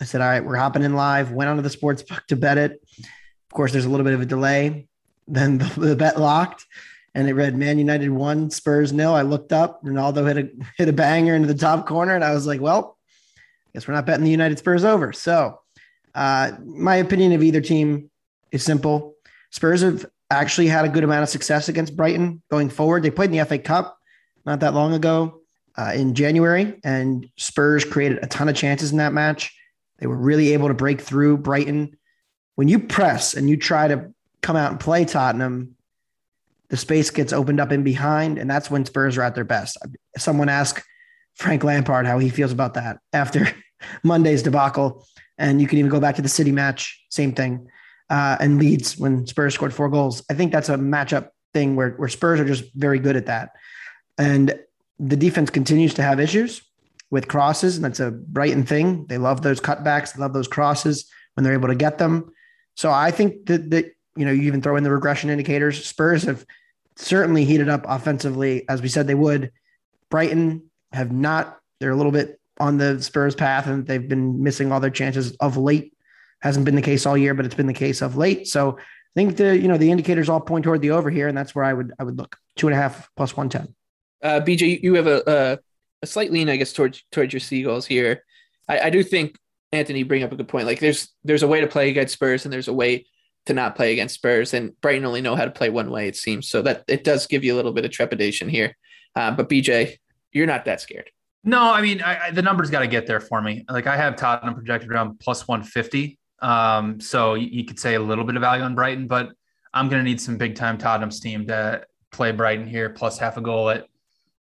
[0.00, 1.30] I said, all right, we're hopping in live.
[1.30, 2.82] Went onto the sports book to bet it.
[2.98, 4.88] Of course, there's a little bit of a delay.
[5.28, 6.66] Then the, the bet locked
[7.14, 9.14] and it read Man United one, Spurs nil.
[9.14, 12.34] I looked up, Ronaldo hit a hit a banger into the top corner, and I
[12.34, 12.98] was like, well,
[13.36, 15.12] I guess we're not betting the United Spurs over.
[15.12, 15.60] So,
[16.14, 18.10] uh, my opinion of either team
[18.52, 19.14] is simple.
[19.50, 23.02] Spurs have actually had a good amount of success against Brighton going forward.
[23.02, 23.98] They played in the FA Cup
[24.44, 25.40] not that long ago
[25.76, 29.56] uh, in January, and Spurs created a ton of chances in that match.
[29.98, 31.96] They were really able to break through Brighton.
[32.56, 35.73] When you press and you try to come out and play Tottenham,
[36.74, 39.78] the space gets opened up in behind, and that's when Spurs are at their best.
[40.18, 40.84] Someone asked
[41.34, 43.46] Frank Lampard how he feels about that after
[44.02, 45.06] Monday's debacle,
[45.38, 47.68] and you can even go back to the City match, same thing,
[48.10, 50.24] uh, and Leeds when Spurs scored four goals.
[50.28, 53.50] I think that's a matchup thing where where Spurs are just very good at that,
[54.18, 54.58] and
[54.98, 56.60] the defense continues to have issues
[57.12, 59.06] with crosses, and that's a Brighton thing.
[59.06, 62.32] They love those cutbacks, they love those crosses when they're able to get them.
[62.74, 65.84] So I think that that you know, you even throw in the regression indicators.
[65.84, 66.44] Spurs have
[66.96, 69.52] certainly heated up offensively, as we said they would.
[70.10, 74.70] Brighton have not, they're a little bit on the Spurs path and they've been missing
[74.70, 75.92] all their chances of late.
[76.40, 78.46] Hasn't been the case all year, but it's been the case of late.
[78.46, 81.36] So I think the, you know, the indicators all point toward the over here, and
[81.36, 83.74] that's where I would, I would look two and a half plus 110.
[84.22, 85.58] Uh, BJ, you have a, a,
[86.02, 88.24] a slight lean, I guess, towards, towards your Seagulls here.
[88.68, 89.38] I, I do think
[89.72, 90.66] Anthony bring up a good point.
[90.66, 93.06] Like there's, there's a way to play against Spurs and there's a way
[93.46, 96.16] to not play against Spurs, and Brighton only know how to play one way, it
[96.16, 96.48] seems.
[96.48, 98.76] So that it does give you a little bit of trepidation here.
[99.14, 99.96] Uh, but BJ,
[100.32, 101.10] you're not that scared.
[101.44, 103.64] No, I mean I, I, the numbers got to get there for me.
[103.68, 106.18] Like I have Tottenham projected around plus 150.
[106.40, 109.30] Um, so you, you, could say a little bit of value on Brighton, but
[109.72, 113.36] I'm going to need some big time Tottenham's team to play Brighton here plus half
[113.36, 113.68] a goal.
[113.70, 113.88] It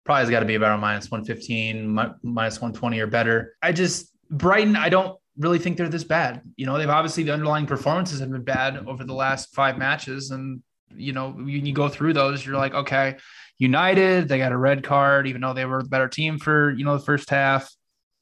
[0.03, 3.55] probably has got to be about a minus 115, minus 120 or better.
[3.61, 6.41] I just Brighton, I don't really think they're this bad.
[6.55, 10.31] You know, they've obviously the underlying performances have been bad over the last five matches.
[10.31, 10.61] And,
[10.95, 13.17] you know, when you go through those, you're like, okay,
[13.57, 16.85] United, they got a red card, even though they were the better team for, you
[16.85, 17.69] know, the first half.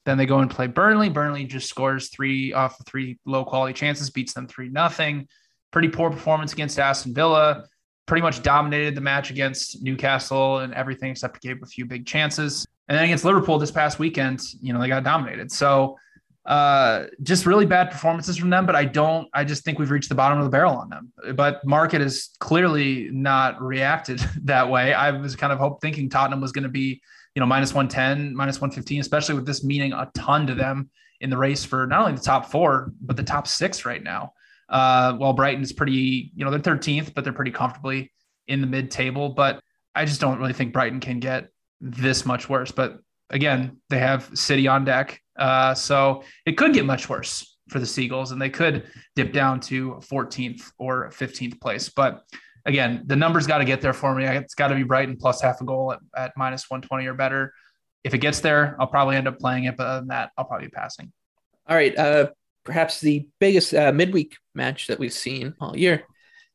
[0.04, 1.10] Then they go and play Burnley.
[1.10, 5.28] Burnley just scores three off of three low quality chances, beats them three nothing.
[5.70, 7.64] Pretty poor performance against Aston Villa.
[8.06, 12.66] Pretty much dominated the match against Newcastle and everything except gave a few big chances.
[12.88, 15.52] And then against Liverpool this past weekend, you know, they got dominated.
[15.52, 15.96] So
[16.44, 19.28] Uh, just really bad performances from them, but I don't.
[19.32, 21.12] I just think we've reached the bottom of the barrel on them.
[21.36, 24.92] But market has clearly not reacted that way.
[24.92, 27.00] I was kind of hope thinking Tottenham was going to be,
[27.34, 30.54] you know, minus one ten, minus one fifteen, especially with this meaning a ton to
[30.54, 34.02] them in the race for not only the top four but the top six right
[34.02, 34.32] now.
[34.68, 38.10] Uh, while Brighton's pretty, you know, they're 13th, but they're pretty comfortably
[38.48, 39.28] in the mid table.
[39.28, 39.60] But
[39.94, 41.48] I just don't really think Brighton can get
[41.80, 42.72] this much worse.
[42.72, 42.98] But
[43.30, 45.21] again, they have City on deck.
[45.36, 48.84] Uh, so it could get much worse for the Seagulls and they could
[49.16, 51.88] dip down to 14th or 15th place.
[51.88, 52.22] But
[52.66, 54.24] again, the numbers got to get there for me.
[54.24, 57.52] It's got to be Brighton plus half a goal at, at minus 120 or better.
[58.04, 59.76] If it gets there, I'll probably end up playing it.
[59.76, 61.12] But other than that, I'll probably be passing.
[61.68, 61.96] All right.
[61.96, 62.30] Uh,
[62.64, 66.04] perhaps the biggest uh, midweek match that we've seen all year.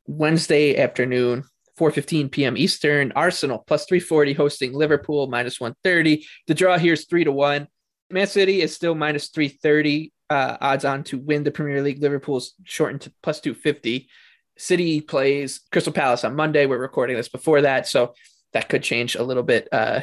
[0.06, 1.44] Wednesday afternoon,
[1.80, 2.58] 4:15 p.m.
[2.58, 3.12] Eastern.
[3.16, 6.26] Arsenal plus 340 hosting Liverpool minus 130.
[6.48, 7.68] The draw here is three to one.
[8.10, 12.02] Man City is still minus 330 uh, odds on to win the Premier League.
[12.02, 14.10] Liverpool's shortened to plus 250.
[14.58, 16.66] City plays Crystal Palace on Monday.
[16.66, 18.14] We're recording this before that, so
[18.54, 19.68] that could change a little bit.
[19.72, 20.02] Uh,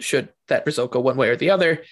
[0.00, 1.84] should that result go one way or the other?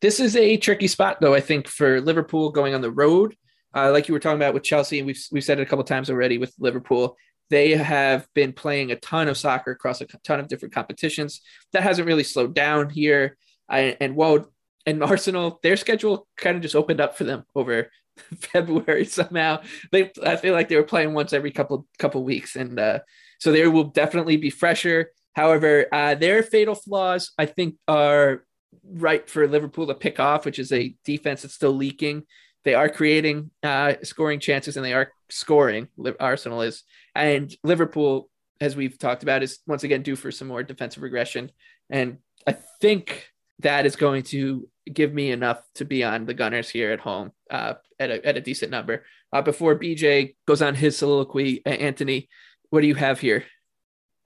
[0.00, 1.34] This is a tricky spot, though.
[1.34, 3.36] I think for Liverpool going on the road,
[3.74, 5.84] uh, like you were talking about with Chelsea, and we've we've said it a couple
[5.84, 7.16] times already with Liverpool
[7.50, 11.40] they have been playing a ton of soccer across a ton of different competitions.
[11.72, 13.36] That hasn't really slowed down here.
[13.68, 14.46] I, and whoa,
[14.86, 17.90] and Arsenal, their schedule kind of just opened up for them over
[18.40, 19.62] February somehow.
[19.92, 23.00] They, I feel like they were playing once every couple couple weeks, and uh,
[23.38, 25.12] so they will definitely be fresher.
[25.34, 28.44] However, uh, their fatal flaws, I think, are
[28.84, 32.24] right for Liverpool to pick off, which is a defense that's still leaking.
[32.64, 35.88] They are creating uh, scoring chances, and they are scoring.
[36.18, 36.82] Arsenal is,
[37.14, 38.28] and Liverpool,
[38.60, 41.50] as we've talked about, is once again due for some more defensive regression.
[41.88, 43.30] And I think
[43.62, 47.32] that is going to give me enough to be on the Gunners here at home
[47.50, 49.04] uh, at, a, at a decent number.
[49.32, 52.28] Uh, before BJ goes on his soliloquy, Anthony,
[52.70, 53.44] what do you have here?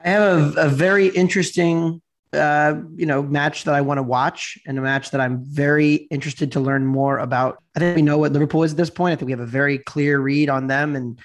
[0.01, 2.01] I have a, a very interesting,
[2.33, 5.95] uh, you know, match that I want to watch, and a match that I'm very
[5.95, 7.63] interested to learn more about.
[7.77, 9.13] I think we know what Liverpool is at this point.
[9.13, 11.19] I think we have a very clear read on them, and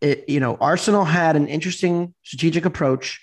[0.00, 3.20] it, you know, Arsenal had an interesting strategic approach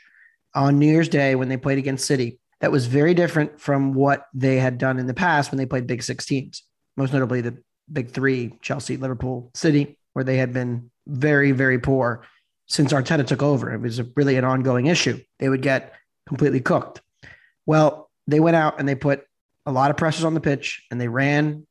[0.53, 4.27] on New Year's Day when they played against City that was very different from what
[4.33, 6.63] they had done in the past when they played big six teams,
[6.95, 7.57] most notably the
[7.91, 12.23] big three Chelsea, Liverpool, City, where they had been very, very poor
[12.67, 13.73] since Arteta took over.
[13.73, 15.21] It was really an ongoing issue.
[15.39, 15.93] They would get
[16.27, 17.01] completely cooked.
[17.65, 19.25] Well, they went out and they put
[19.65, 21.65] a lot of pressures on the pitch and they ran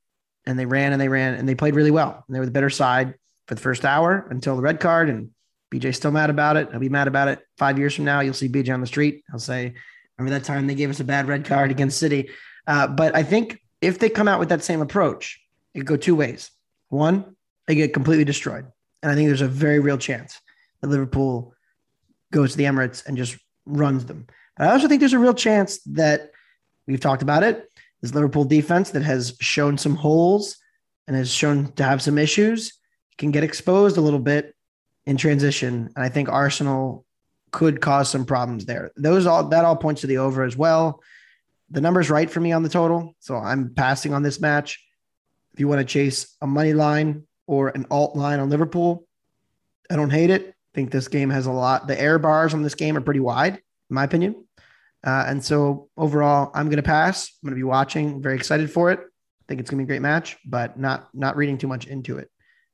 [0.46, 2.24] and they ran and they ran and they played really well.
[2.26, 3.14] And they were the better side
[3.46, 5.08] for the first hour until the red card.
[5.08, 5.30] And
[5.72, 6.70] BJ's still mad about it.
[6.70, 8.20] He'll be mad about it five years from now.
[8.20, 9.24] You'll see BJ on the street.
[9.30, 9.74] He'll say,
[10.18, 12.30] Remember that time they gave us a bad red card against City?
[12.66, 15.40] Uh, but I think if they come out with that same approach,
[15.74, 16.50] it could go two ways.
[16.88, 18.66] One, they get completely destroyed.
[19.02, 20.40] And I think there's a very real chance
[20.80, 21.54] that Liverpool
[22.32, 24.26] goes to the Emirates and just runs them.
[24.56, 26.30] But I also think there's a real chance that
[26.86, 27.70] we've talked about it.
[28.00, 30.56] This Liverpool defense that has shown some holes
[31.06, 32.72] and has shown to have some issues
[33.18, 34.54] can get exposed a little bit
[35.06, 35.90] in transition.
[35.94, 37.05] And I think Arsenal
[37.52, 38.92] could cause some problems there.
[38.96, 41.02] Those all that all points to the over as well.
[41.70, 44.84] The number's right for me on the total, so I'm passing on this match.
[45.52, 49.06] If you want to chase a money line or an alt line on Liverpool,
[49.90, 50.48] I don't hate it.
[50.48, 51.86] I think this game has a lot.
[51.86, 54.44] The error bars on this game are pretty wide, in my opinion.
[55.04, 57.28] Uh, and so overall, I'm going to pass.
[57.28, 58.20] I'm going to be watching.
[58.20, 58.98] Very excited for it.
[59.00, 61.86] I think it's going to be a great match, but not not reading too much
[61.86, 62.30] into it.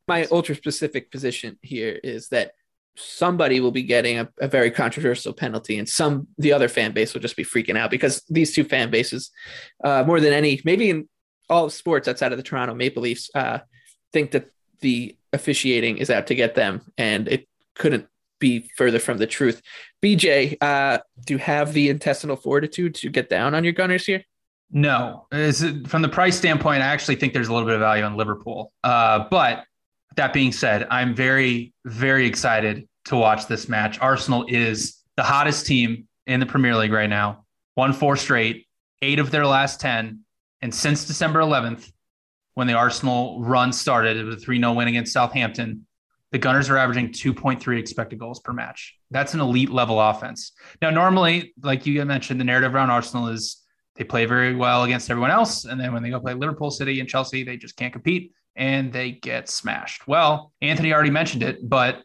[0.08, 2.52] My ultra specific position here is that
[2.96, 7.14] somebody will be getting a, a, very controversial penalty and some the other fan base
[7.14, 9.30] will just be freaking out because these two fan bases
[9.82, 11.08] uh, more than any maybe in
[11.48, 13.58] all of sports outside of the toronto maple leafs uh,
[14.12, 14.50] think that
[14.80, 18.06] the officiating is out to get them and it couldn't
[18.38, 19.62] be further from the truth.
[20.02, 24.22] Bj uh, do you have the intestinal fortitude to get down on your gunners here?
[24.70, 25.26] No.
[25.32, 28.04] Is it, from the price standpoint i actually think there's a little bit of value
[28.04, 28.72] on liverpool.
[28.82, 29.64] Uh, but
[30.16, 33.98] that being said, I'm very, very excited to watch this match.
[34.00, 37.44] Arsenal is the hottest team in the Premier League right now.
[37.76, 38.66] Won four straight,
[39.00, 40.20] eight of their last 10.
[40.60, 41.90] And since December 11th,
[42.54, 45.86] when the Arsenal run started, with a 3 0 win against Southampton.
[46.32, 48.96] The Gunners are averaging 2.3 expected goals per match.
[49.10, 50.52] That's an elite level offense.
[50.80, 53.62] Now, normally, like you mentioned, the narrative around Arsenal is
[53.96, 55.66] they play very well against everyone else.
[55.66, 58.92] And then when they go play Liverpool City and Chelsea, they just can't compete and
[58.92, 60.06] they get smashed.
[60.06, 62.02] Well, Anthony already mentioned it, but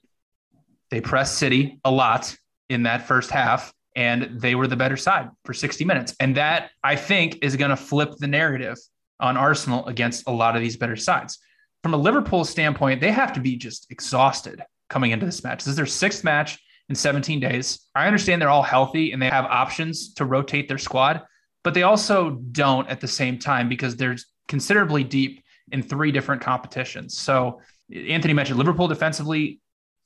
[0.89, 2.35] they pressed City a lot
[2.69, 6.15] in that first half, and they were the better side for 60 minutes.
[6.19, 8.77] And that I think is going to flip the narrative
[9.19, 11.39] on Arsenal against a lot of these better sides.
[11.83, 15.59] From a Liverpool standpoint, they have to be just exhausted coming into this match.
[15.59, 17.79] This is their sixth match in 17 days.
[17.95, 21.23] I understand they're all healthy and they have options to rotate their squad,
[21.63, 24.15] but they also don't at the same time because they're
[24.47, 27.17] considerably deep in three different competitions.
[27.17, 27.61] So
[27.93, 29.59] Anthony mentioned Liverpool defensively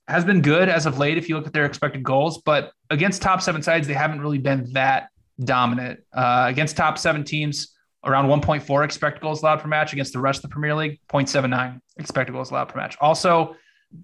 [0.07, 3.21] has been good as of late if you look at their expected goals, but against
[3.21, 5.09] top seven sides, they haven't really been that
[5.43, 5.99] dominant.
[6.13, 9.93] Uh, against top seven teams, around 1.4 expected goals allowed per match.
[9.93, 12.97] Against the rest of the Premier League, 0.79 expected goals allowed per match.
[12.99, 13.55] Also,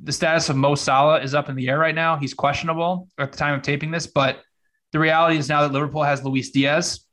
[0.03, 2.17] the status of Mo Salah is up in the air right now.
[2.17, 4.41] He's questionable at the time of taping this, but
[4.91, 7.05] the reality is now that Liverpool has Luis Diaz,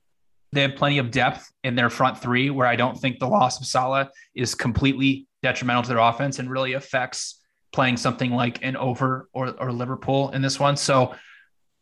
[0.54, 3.60] they have plenty of depth in their front three, where I don't think the loss
[3.60, 7.40] of Salah is completely detrimental to their offense and really affects
[7.72, 10.76] playing something like an over or, or Liverpool in this one.
[10.76, 11.14] So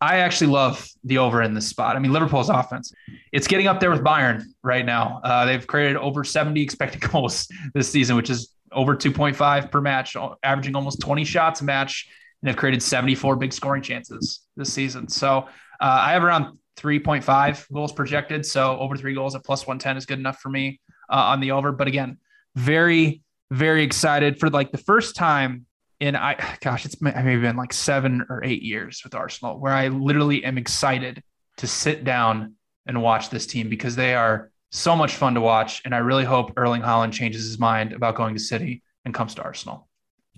[0.01, 1.95] I actually love the over in this spot.
[1.95, 2.93] I mean, Liverpool's offense,
[3.31, 5.21] it's getting up there with Bayern right now.
[5.23, 10.17] Uh, they've created over 70 expected goals this season, which is over 2.5 per match,
[10.43, 12.09] averaging almost 20 shots a match,
[12.43, 15.07] and have created 74 big scoring chances this season.
[15.09, 15.47] So uh,
[15.81, 18.47] I have around 3.5 goals projected.
[18.47, 20.81] So over three goals at plus 110 is good enough for me
[21.11, 21.73] uh, on the over.
[21.73, 22.19] But again,
[22.55, 25.67] very, very excited for like the first time
[26.01, 29.89] in I gosh, it's maybe been like seven or eight years with Arsenal where I
[29.89, 31.23] literally am excited
[31.59, 32.55] to sit down
[32.87, 35.83] and watch this team because they are so much fun to watch.
[35.85, 39.35] And I really hope Erling Haaland changes his mind about going to City and comes
[39.37, 39.89] to Arsenal.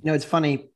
[0.02, 0.68] You know, it's funny,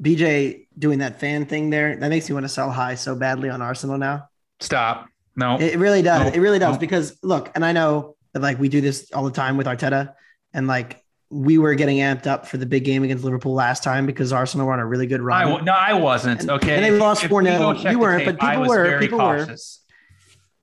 [0.00, 1.96] BJ doing that fan thing there.
[1.96, 4.28] That makes me want to sell high so badly on Arsenal now.
[4.64, 5.08] Stop.
[5.36, 6.22] No, it really does.
[6.30, 6.32] No.
[6.36, 6.78] It really does No.
[6.80, 10.14] because look, and I know that like we do this all the time with Arteta,
[10.52, 14.06] and like we were getting amped up for the big game against Liverpool last time
[14.06, 15.40] because Arsenal were on a really good run.
[15.40, 16.42] I w- no, I wasn't.
[16.42, 17.84] And- Okay, and they lost If 4-0.
[17.84, 18.98] we You weren't, tape, but people were.
[19.00, 19.56] People were.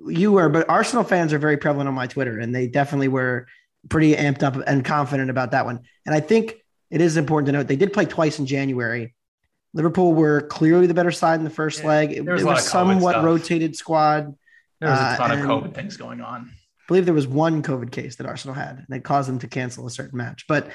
[0.07, 3.47] you were, but Arsenal fans are very prevalent on my Twitter, and they definitely were
[3.89, 5.81] pretty amped up and confident about that one.
[6.05, 6.55] And I think
[6.89, 9.13] it is important to note they did play twice in January.
[9.73, 12.11] Liverpool were clearly the better side in the first Yeah, leg.
[12.11, 14.35] It, there was it was somewhat rotated squad.
[14.79, 16.51] There was Uh, a ton of COVID things going on.
[16.51, 19.47] I believe there was one COVID case that Arsenal had, and it caused them to
[19.47, 20.45] cancel a certain match.
[20.47, 20.69] But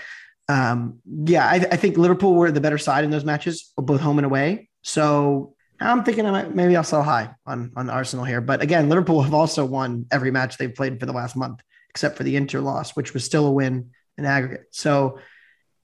[0.48, 4.18] um, yeah, I, I think Liverpool were the better side in those matches, both home
[4.18, 4.70] and away.
[4.82, 8.40] So I'm thinking I might, maybe I'll sell high on on Arsenal here.
[8.40, 12.16] But again, Liverpool have also won every match they've played for the last month, except
[12.16, 14.68] for the Inter loss, which was still a win in aggregate.
[14.70, 15.18] So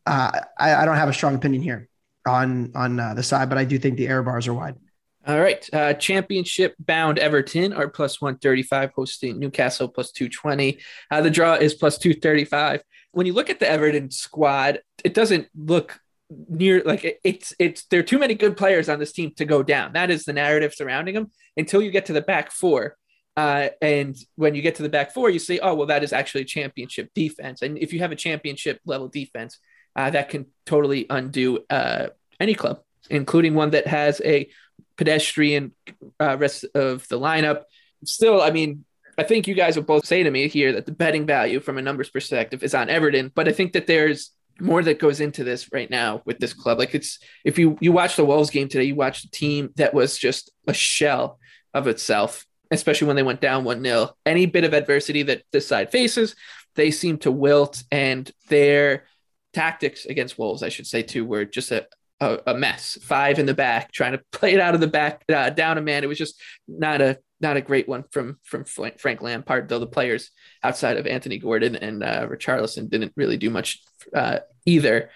[0.06, 1.88] uh, I, I don't have a strong opinion here
[2.26, 4.76] on on uh, the side, but I do think the error bars are wide.
[5.24, 5.68] All right.
[5.72, 10.78] Uh, championship bound Everton are plus 135, hosting Newcastle plus 220.
[11.12, 12.82] Uh, the draw is plus 235.
[13.12, 16.00] When you look at the Everton squad, it doesn't look
[16.48, 19.44] near like it, it's it's there are too many good players on this team to
[19.44, 19.92] go down.
[19.92, 22.96] That is the narrative surrounding them until you get to the back four.
[23.36, 26.12] Uh, and when you get to the back four, you say, oh, well, that is
[26.12, 27.62] actually championship defense.
[27.62, 29.58] And if you have a championship level defense,
[29.96, 32.08] uh, that can totally undo uh,
[32.40, 34.48] any club, including one that has a
[34.96, 35.72] pedestrian
[36.20, 37.62] uh, rest of the lineup.
[38.04, 38.84] Still, I mean,
[39.18, 41.78] I think you guys will both say to me here that the betting value from
[41.78, 45.44] a numbers perspective is on Everton, but I think that there's more that goes into
[45.44, 46.78] this right now with this club.
[46.78, 49.94] Like it's if you you watch the Wolves game today, you watch a team that
[49.94, 51.38] was just a shell
[51.74, 54.12] of itself, especially when they went down 1-0.
[54.24, 56.36] Any bit of adversity that this side faces,
[56.74, 59.04] they seem to wilt and their
[59.52, 61.86] tactics against Wolves, I should say too, were just a
[62.22, 62.98] a, a mess.
[63.02, 65.82] Five in the back, trying to play it out of the back, uh, down a
[65.82, 66.04] man.
[66.04, 69.68] It was just not a not a great one from from Frank Lampard.
[69.68, 70.30] Though the players
[70.62, 73.82] outside of Anthony Gordon and uh, Richarlison didn't really do much
[74.14, 75.10] uh, either.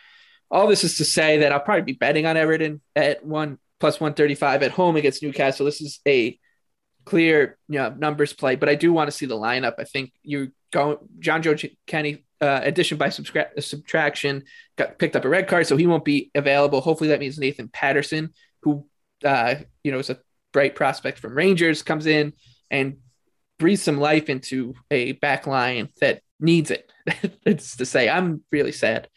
[0.51, 4.01] All this is to say that I'll probably be betting on Everton at one plus
[4.01, 5.67] one thirty five at home against Newcastle.
[5.67, 6.39] This is a
[7.05, 9.75] clear you know, numbers play, but I do want to see the lineup.
[9.79, 14.45] I think you go Jonjoe Kenny uh, addition by subtraction
[14.77, 16.81] got picked up a red card, so he won't be available.
[16.81, 18.31] Hopefully, that means Nathan Patterson,
[18.63, 18.87] who
[19.25, 20.19] uh, you know is a
[20.53, 22.33] bright prospect from Rangers, comes in
[22.71, 22.99] and
[23.59, 26.93] breathes some life into a back line that needs it.
[27.47, 29.09] it's to say, I'm really sad.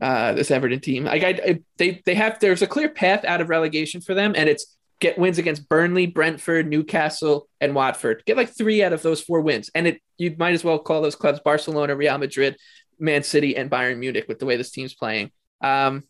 [0.00, 3.40] Uh, this Everton team, like I, I, they they have there's a clear path out
[3.40, 8.22] of relegation for them, and it's get wins against Burnley, Brentford, Newcastle, and Watford.
[8.24, 11.02] Get like three out of those four wins, and it you might as well call
[11.02, 12.56] those clubs Barcelona, Real Madrid,
[12.98, 15.32] Man City, and Bayern Munich with the way this team's playing.
[15.60, 16.04] Um,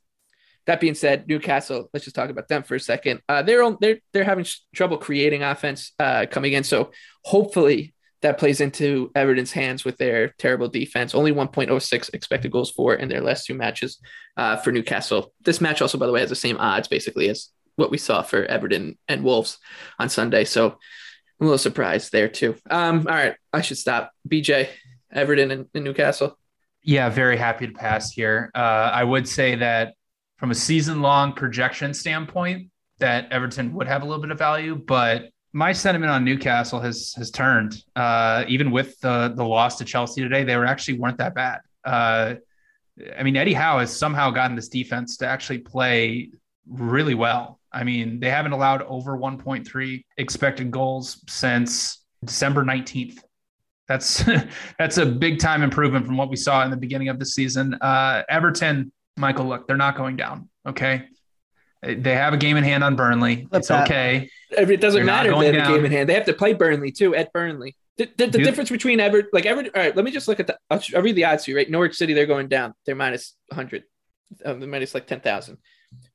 [0.67, 1.89] that being said, Newcastle.
[1.93, 3.23] Let's just talk about them for a second.
[3.29, 6.93] Uh, they're on- they're they're having trouble creating offense uh, coming in, so
[7.25, 11.13] hopefully that plays into Everton's hands with their terrible defense.
[11.13, 13.99] Only 1.06 expected goals for in their last two matches
[14.37, 15.33] uh, for Newcastle.
[15.41, 18.23] This match also, by the way, has the same odds basically as what we saw
[18.23, 19.59] for Everton and Wolves
[19.99, 20.45] on Sunday.
[20.45, 20.77] So I'm
[21.41, 22.57] a little surprised there too.
[22.71, 24.13] Um, all right, I should stop.
[24.29, 24.69] BJ,
[25.13, 26.39] Everton and, and Newcastle.
[26.83, 28.51] Yeah, very happy to pass here.
[28.55, 28.59] Uh,
[28.93, 29.95] I would say that
[30.39, 34.75] from a season long projection standpoint, that Everton would have a little bit of value,
[34.75, 37.83] but my sentiment on Newcastle has has turned.
[37.95, 41.61] Uh, even with the the loss to Chelsea today, they were actually weren't that bad.
[41.85, 42.35] Uh,
[43.19, 46.31] I mean, Eddie Howe has somehow gotten this defense to actually play
[46.69, 47.59] really well.
[47.73, 53.19] I mean, they haven't allowed over 1.3 expected goals since December 19th.
[53.89, 54.25] That's
[54.79, 57.75] that's a big time improvement from what we saw in the beginning of the season.
[57.75, 60.49] Uh, Everton, Michael, look, they're not going down.
[60.67, 61.05] Okay,
[61.83, 63.49] they have a game in hand on Burnley.
[63.53, 64.29] It's okay.
[64.51, 65.73] It doesn't matter if they have down.
[65.73, 66.09] a game in hand.
[66.09, 67.77] They have to play Burnley too at Burnley.
[67.99, 70.47] The, the, the difference between Ever like Ever all right, let me just look at
[70.47, 71.69] the I'll, I'll read the odds to you, right?
[71.69, 72.73] Norwich City, they're going down.
[72.87, 73.85] They're minus 100.
[74.45, 75.59] Um, they're minus like 10,000.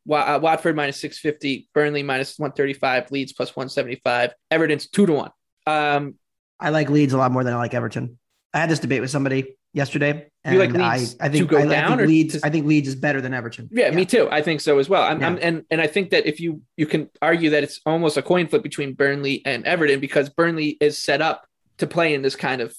[0.09, 5.31] Uh, Watford minus 650, Burnley minus 135, Leeds plus 175, Everton's two to one.
[5.65, 6.15] Um,
[6.59, 8.17] I like Leeds a lot more than I like Everton.
[8.53, 10.29] I had this debate with somebody yesterday.
[10.43, 12.41] And you like Leeds I, I think, to go I, down I think or Leeds.
[12.41, 12.45] to...
[12.45, 13.69] I think Leeds is better than Everton.
[13.71, 14.27] Yeah, yeah, me too.
[14.31, 15.03] I think so as well.
[15.03, 15.27] I'm, Yeah.
[15.27, 18.21] I'm, and and I think that if you you can argue that it's almost a
[18.21, 21.45] coin flip between Burnley and Everton because Burnley is set up
[21.77, 22.75] to play in this kind of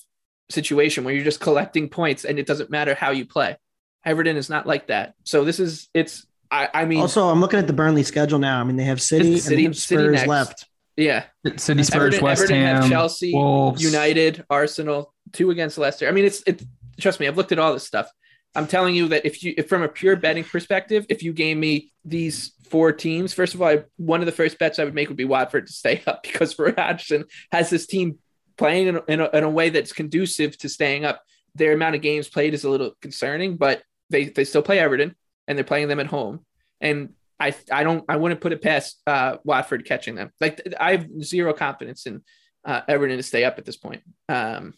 [0.51, 3.57] situation where you're just collecting points and it doesn't matter how you play.
[4.05, 5.15] Everton is not like that.
[5.25, 6.27] So this is it's.
[6.51, 8.61] I, I mean, Also, I'm looking at the Burnley schedule now.
[8.61, 10.29] I mean, they have City, It's City- and they have Spurs next.
[10.29, 10.67] left.
[10.97, 11.25] yeah.
[11.57, 13.83] City, Spurs, Everton, West Everton have Ham, Chelsea, Wolves.
[13.83, 16.09] United, Arsenal, two against Leicester.
[16.09, 16.63] I mean, it's it.
[17.01, 18.11] Trust me, I've looked at all this stuff.
[18.55, 21.57] I'm telling you that if you, if from a pure betting perspective, if you gave
[21.57, 24.95] me these four teams, first of all, I, one of the first bets I would
[24.95, 28.19] make would be Watford to stay up because Roy Hodgson has this team
[28.57, 31.23] playing in a, in, a, in a way that's conducive to staying up.
[31.55, 35.15] Their amount of games played is a little concerning, but they they still play Everton
[35.49, 36.45] and they're playing them at home.
[36.81, 40.31] And I I don't I wouldn't put it past uh, Watford catching them.
[40.41, 42.23] Like I have zero confidence in
[42.65, 44.03] uh, Everton to stay up at this point.
[44.29, 44.75] Um,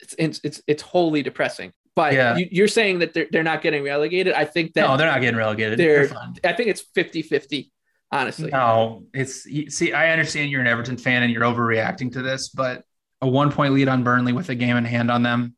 [0.00, 1.72] it's it's it's, it's wholly depressing.
[1.96, 2.36] But Yeah.
[2.36, 4.32] you, you're saying that they're, they're not getting relegated.
[4.34, 5.78] I think that No, they're not getting relegated.
[5.78, 6.18] they're, They're.
[6.42, 7.70] I think it's 50 50,
[8.10, 8.50] honestly.
[8.50, 9.92] No, it's you- see.
[9.92, 12.82] I understand you're an Everton fan and you're overreacting to this, but
[13.22, 15.54] a one point lead on Burnley with a game in hand on them,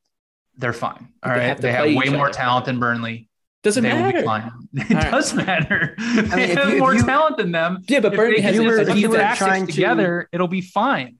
[0.57, 1.09] they're fine.
[1.23, 2.33] All They right, have they have way more other.
[2.35, 3.29] talent than Burnley.
[3.67, 4.21] Doesn't they will matter.
[4.21, 4.53] be fine.
[4.75, 5.11] It All right.
[5.11, 5.95] does matter.
[5.99, 7.83] They mean, if have you- if more you- talent than them.
[7.89, 9.67] Yeah, but If Burnley they has keep you were- their if you were tactics trying
[9.67, 11.17] to- together, it'll be fine.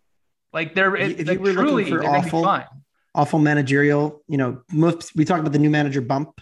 [0.53, 2.43] Like they're If you- it, if like, you were looking truly, for they're be awful-
[2.45, 2.65] fine.
[3.15, 4.23] Awful managerial.
[4.29, 6.41] You know, most we talked about the new manager bump.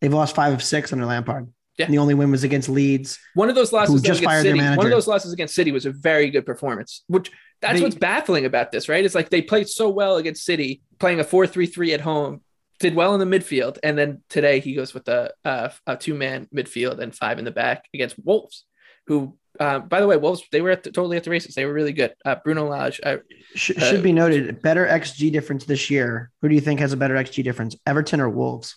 [0.00, 1.48] They've lost five of six under Lampard.
[1.78, 1.86] Yeah.
[1.86, 3.18] And the only win was against Leeds.
[3.34, 5.72] One of those losses just against fired their City, one of those losses against City
[5.72, 7.02] was a very good performance.
[7.08, 9.04] Which that's They- what's baffling about this, right?
[9.04, 12.42] It's like they played so well against City, playing a 4-3-3 at home,
[12.80, 16.48] did well in the midfield, and then today he goes with a, a, a two-man
[16.54, 18.64] midfield and five in the back against Wolves,
[19.06, 21.54] who, uh, by the way, Wolves they were at the, totally at the races.
[21.54, 22.14] They were really good.
[22.24, 23.18] Uh, Bruno Lage, uh,
[23.54, 24.60] Sh- Uh, should be noted.
[24.62, 26.30] Better XG difference this year.
[26.42, 28.76] Who do you think has a better XG difference, Everton or Wolves?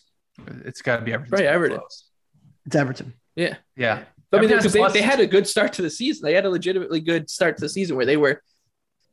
[0.66, 1.34] It's got to be Everton.
[1.34, 1.80] Right, Everton.
[2.66, 3.14] It's Everton.
[3.36, 3.56] yeah.
[3.76, 4.04] Yeah.
[4.30, 6.26] But I mean, Everton has because they, they had a good start to the season.
[6.26, 8.41] They had a legitimately good start to the season where they were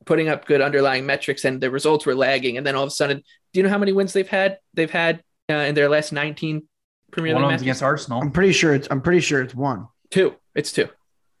[0.05, 2.57] putting up good underlying metrics and the results were lagging.
[2.57, 3.17] And then all of a sudden,
[3.53, 4.59] do you know how many wins they've had?
[4.73, 6.67] They've had uh, in their last 19
[7.11, 7.61] Premier one League of matches?
[7.63, 8.21] against Arsenal.
[8.21, 8.87] I'm pretty sure it's.
[8.91, 9.87] I'm pretty sure it's one.
[10.11, 10.35] Two.
[10.53, 10.89] It's two.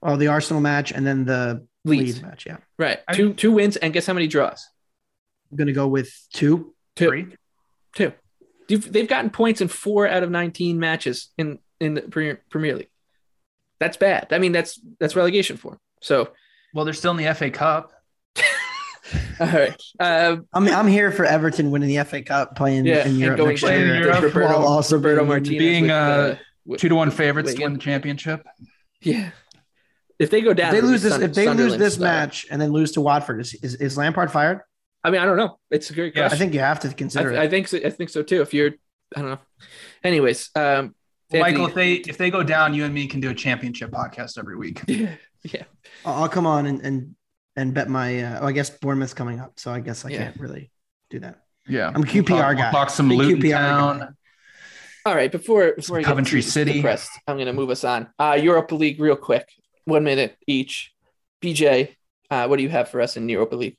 [0.01, 2.03] Oh, the Arsenal match and then the Leeds.
[2.15, 2.45] Leeds match.
[2.45, 2.99] Yeah, Right.
[3.07, 3.75] I two two wins.
[3.77, 4.67] And guess how many draws?
[5.51, 6.73] I'm gonna go with two.
[6.95, 7.07] Two.
[7.09, 7.27] Three.
[7.95, 8.13] Two.
[8.67, 12.75] You've, they've gotten points in four out of 19 matches in, in the Premier, Premier
[12.75, 12.89] League.
[13.79, 14.27] That's bad.
[14.31, 15.79] I mean, that's that's relegation for 'em.
[16.01, 16.29] So,
[16.73, 17.91] Well, they're still in the FA Cup.
[19.39, 19.81] all right.
[19.99, 20.67] Um, I'm.
[20.67, 23.05] I'm here for Everton winning the FA Cup, playing yeah.
[23.07, 25.59] in Europe going next down in Europe, Roberto, while also Roberto being- Martinez.
[25.59, 28.45] being, with, uh, with- Two to one favorites to win the championship.
[29.01, 29.31] Yeah.
[30.17, 32.03] If they go down, If they lose this, Sun- if they lose this style.
[32.05, 34.61] match and then lose to Watford, is, is, is Lampard fired?
[35.03, 35.59] I mean, I don't know.
[35.69, 36.35] It's a great Yeah, question.
[36.35, 37.77] I think you have to I, consider th- I think so.
[37.77, 38.41] I think so too.
[38.41, 38.71] If you're,
[39.15, 39.39] I don't know.
[40.03, 40.95] Anyways, um,
[41.31, 43.35] Well, Michael, Anthony- if they if they go down, you and me can do a
[43.35, 44.81] championship podcast every week.
[44.87, 45.63] yeah,
[46.05, 47.15] I'll, I'll come on and and
[47.55, 48.21] and bet my.
[48.23, 50.17] Uh, oh, I guess Bournemouth's coming up, so I guess I Yeah.
[50.25, 50.71] can't really
[51.09, 51.39] do that.
[51.67, 52.63] Yeah, I'm a QPR we'll talk, guy.
[52.63, 53.99] We'll talk some Big Luton QPR Town.
[53.99, 54.07] guy.
[55.07, 56.73] All right, before before I get Coventry too City.
[56.73, 58.07] depressed, I'm going to move us on.
[58.19, 59.47] Uh, Europa League, real quick,
[59.85, 60.91] one minute each.
[61.43, 61.95] BJ,
[62.31, 63.77] uh, what do you have for us in Europa League?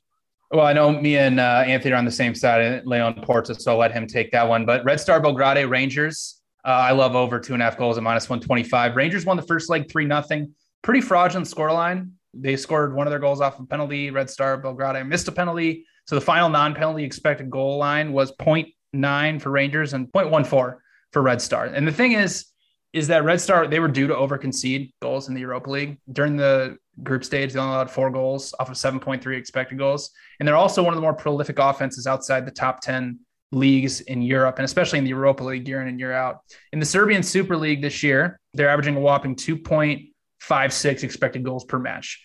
[0.51, 3.51] Well, I know me and uh, Anthony are on the same side, and Lyon Porto,
[3.53, 4.65] so I'll let him take that one.
[4.65, 8.03] But Red Star Belgrade Rangers, uh, I love over two and a half goals at
[8.03, 8.95] minus 125.
[8.95, 10.53] Rangers won the first leg 3 nothing.
[10.81, 12.11] Pretty fraudulent scoreline.
[12.39, 14.11] They scored one of their goals off a penalty.
[14.11, 15.85] Red Star Belgrade missed a penalty.
[16.05, 20.77] So the final non penalty expected goal line was 0.9 for Rangers and 0.14
[21.11, 21.65] for Red Star.
[21.65, 22.45] And the thing is,
[22.93, 25.97] is that Red Star, they were due to over concede goals in the Europa League.
[26.11, 30.11] During the group stage, they only allowed four goals off of 7.3 expected goals.
[30.39, 33.19] And they're also one of the more prolific offenses outside the top 10
[33.51, 36.39] leagues in Europe, and especially in the Europa League year in and year out.
[36.73, 41.79] In the Serbian Super League this year, they're averaging a whopping 2.56 expected goals per
[41.79, 42.23] match.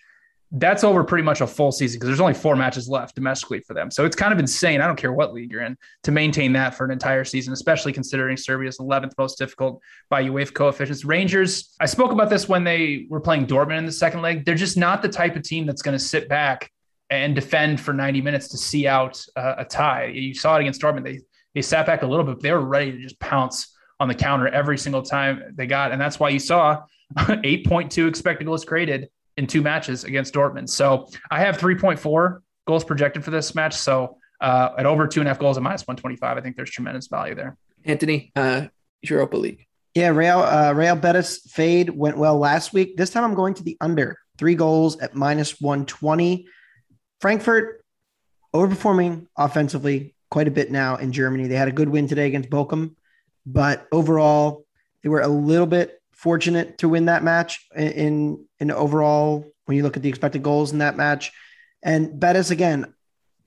[0.55, 3.73] That's over pretty much a full season because there's only four matches left domestically for
[3.73, 3.91] them.
[3.91, 4.83] So it's kind of insane.
[4.83, 7.93] I don't care what league you're in to maintain that for an entire season, especially
[7.93, 9.81] considering Serbia's 11th most difficult
[10.11, 11.07] by UEFA coefficients.
[11.07, 14.45] Rangers, I spoke about this when they were playing Dortmund in the second leg.
[14.45, 16.71] They're just not the type of team that's going to sit back
[17.09, 20.07] and defend for 90 minutes to see out uh, a tie.
[20.07, 21.05] You saw it against Dortmund.
[21.05, 21.21] They
[21.55, 24.15] they sat back a little bit, but they were ready to just pounce on the
[24.15, 25.93] counter every single time they got.
[25.93, 26.83] And that's why you saw
[27.17, 30.69] 8.2 expected goals created in two matches against Dortmund.
[30.69, 33.75] So I have 3.4 goals projected for this match.
[33.75, 36.71] So uh, at over two and a half goals at minus 125, I think there's
[36.71, 37.57] tremendous value there.
[37.85, 38.67] Anthony, uh,
[39.03, 39.67] Europa League.
[39.95, 42.97] Yeah, Real uh, Real Betis fade went well last week.
[42.97, 46.47] This time I'm going to the under three goals at minus 120.
[47.21, 47.85] Frankfurt
[48.55, 51.47] overperforming offensively quite a bit now in Germany.
[51.47, 52.95] They had a good win today against Bochum,
[53.45, 54.65] but overall
[55.03, 59.83] they were a little bit fortunate to win that match in in overall when you
[59.83, 61.33] look at the expected goals in that match.
[61.83, 62.95] And Betis again,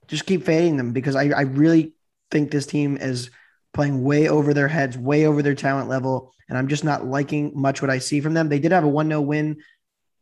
[0.08, 1.94] just keep fading them because I, I really
[2.32, 3.30] think this team is
[3.74, 7.52] playing way over their heads, way over their talent level, and I'm just not liking
[7.56, 8.50] much what I see from them.
[8.50, 9.58] They did have a one 0 win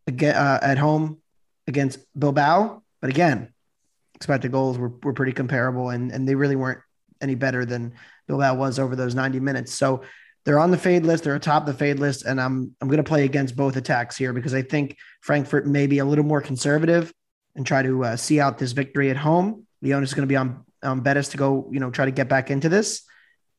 [0.07, 1.19] again, uh, at home
[1.67, 3.53] against Bilbao, but again,
[4.15, 6.81] expected goals were, were pretty comparable, and and they really weren't
[7.21, 7.93] any better than
[8.27, 9.73] Bilbao was over those 90 minutes.
[9.73, 10.03] So
[10.45, 11.23] they're on the fade list.
[11.23, 14.33] They're atop the fade list, and I'm I'm going to play against both attacks here
[14.33, 17.13] because I think Frankfurt may be a little more conservative
[17.55, 19.65] and try to uh, see out this victory at home.
[19.81, 22.27] Leon is going to be on on Betis to go, you know, try to get
[22.27, 23.03] back into this,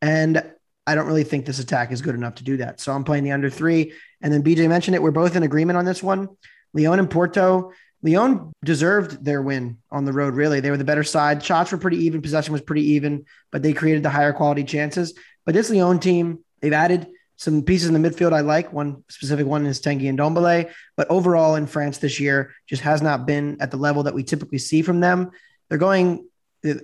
[0.03, 0.43] and
[0.87, 2.80] I don't really think this attack is good enough to do that.
[2.80, 5.03] So I'm playing the under three, and then BJ mentioned it.
[5.03, 6.28] We're both in agreement on this one.
[6.74, 7.72] Lyon and Porto.
[8.03, 10.35] Lyon deserved their win on the road.
[10.35, 11.43] Really, they were the better side.
[11.43, 12.20] Shots were pretty even.
[12.20, 15.14] Possession was pretty even, but they created the higher quality chances.
[15.47, 18.73] But this Lyon team They've added some pieces in the midfield I like.
[18.73, 23.27] One specific one is Tanguy Ndombele, but overall in France this year just has not
[23.27, 25.31] been at the level that we typically see from them.
[25.69, 26.27] They're going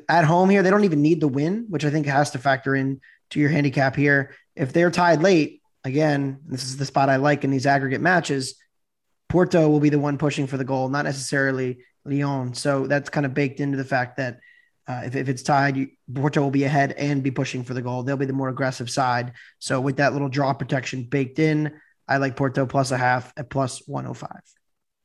[0.07, 0.62] at home here.
[0.62, 3.01] They don't even need the win, which I think has to factor in
[3.31, 4.35] to your handicap here.
[4.55, 8.57] If they're tied late, again, this is the spot I like in these aggregate matches.
[9.31, 12.53] Porto will be the one pushing for the goal, not necessarily Lyon.
[12.53, 14.41] So that's kind of baked into the fact that
[14.87, 17.83] uh, if, if it's tied, you, Porto will be ahead and be pushing for the
[17.83, 18.03] goal.
[18.03, 19.33] They'll be the more aggressive side.
[19.59, 21.72] So with that little draw protection baked in,
[22.09, 24.31] I like Porto plus a half at plus 105.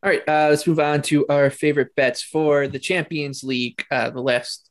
[0.03, 4.09] All right, uh, let's move on to our favorite bets for the Champions League, uh,
[4.09, 4.69] the last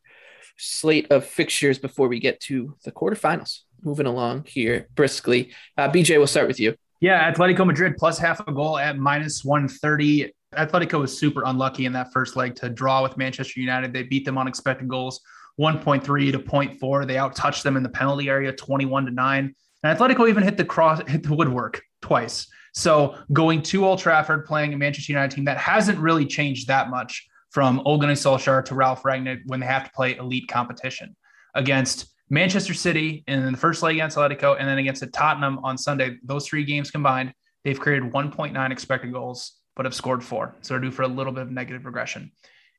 [0.57, 3.61] slate of fixtures before we get to the quarterfinals.
[3.83, 5.53] Moving along here briskly.
[5.77, 6.75] Uh, BJ, we'll start with you.
[7.01, 10.33] Yeah, Atletico Madrid plus half a goal at minus 130.
[10.57, 13.93] Atletico was super unlucky in that first leg to draw with Manchester United.
[13.93, 15.21] They beat them on expected goals
[15.61, 17.07] 1.3 to 0.4.
[17.07, 19.55] They outtouched them in the penalty area 21 to 9.
[19.83, 22.47] And Atletico even hit the cross, hit the woodwork twice.
[22.73, 26.91] So going to Old Trafford, playing a Manchester United team that hasn't really changed that
[26.91, 31.15] much from Ole Gunnar Solskjaer to Ralf Rangnick when they have to play elite competition
[31.55, 36.17] against Manchester City in the first leg against Atletico and then against Tottenham on Sunday.
[36.25, 37.33] Those three games combined,
[37.63, 40.55] they've created 1.9 expected goals but have scored four.
[40.61, 42.31] So they're due for a little bit of negative regression.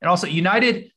[0.02, 0.92] And also, United,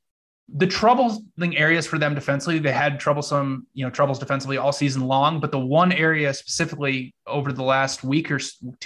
[0.54, 5.02] the troubling areas for them defensively, they had troublesome, you know, troubles defensively all season
[5.02, 5.40] long.
[5.40, 8.40] But the one area specifically over the last week or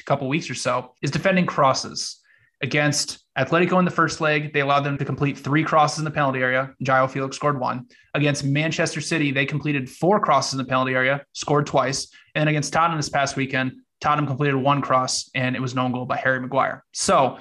[0.05, 2.19] couple weeks or so is defending crosses.
[2.63, 6.13] Against Atletico in the first leg, they allowed them to complete three crosses in the
[6.13, 6.73] penalty area.
[6.85, 7.87] João Felix scored one.
[8.15, 12.07] Against Manchester City, they completed four crosses in the penalty area, scored twice.
[12.37, 13.73] And against Tottenham this past weekend,
[14.03, 16.85] Tottenham completed one cross, and it was an own goal by Harry Maguire.
[16.93, 17.39] So,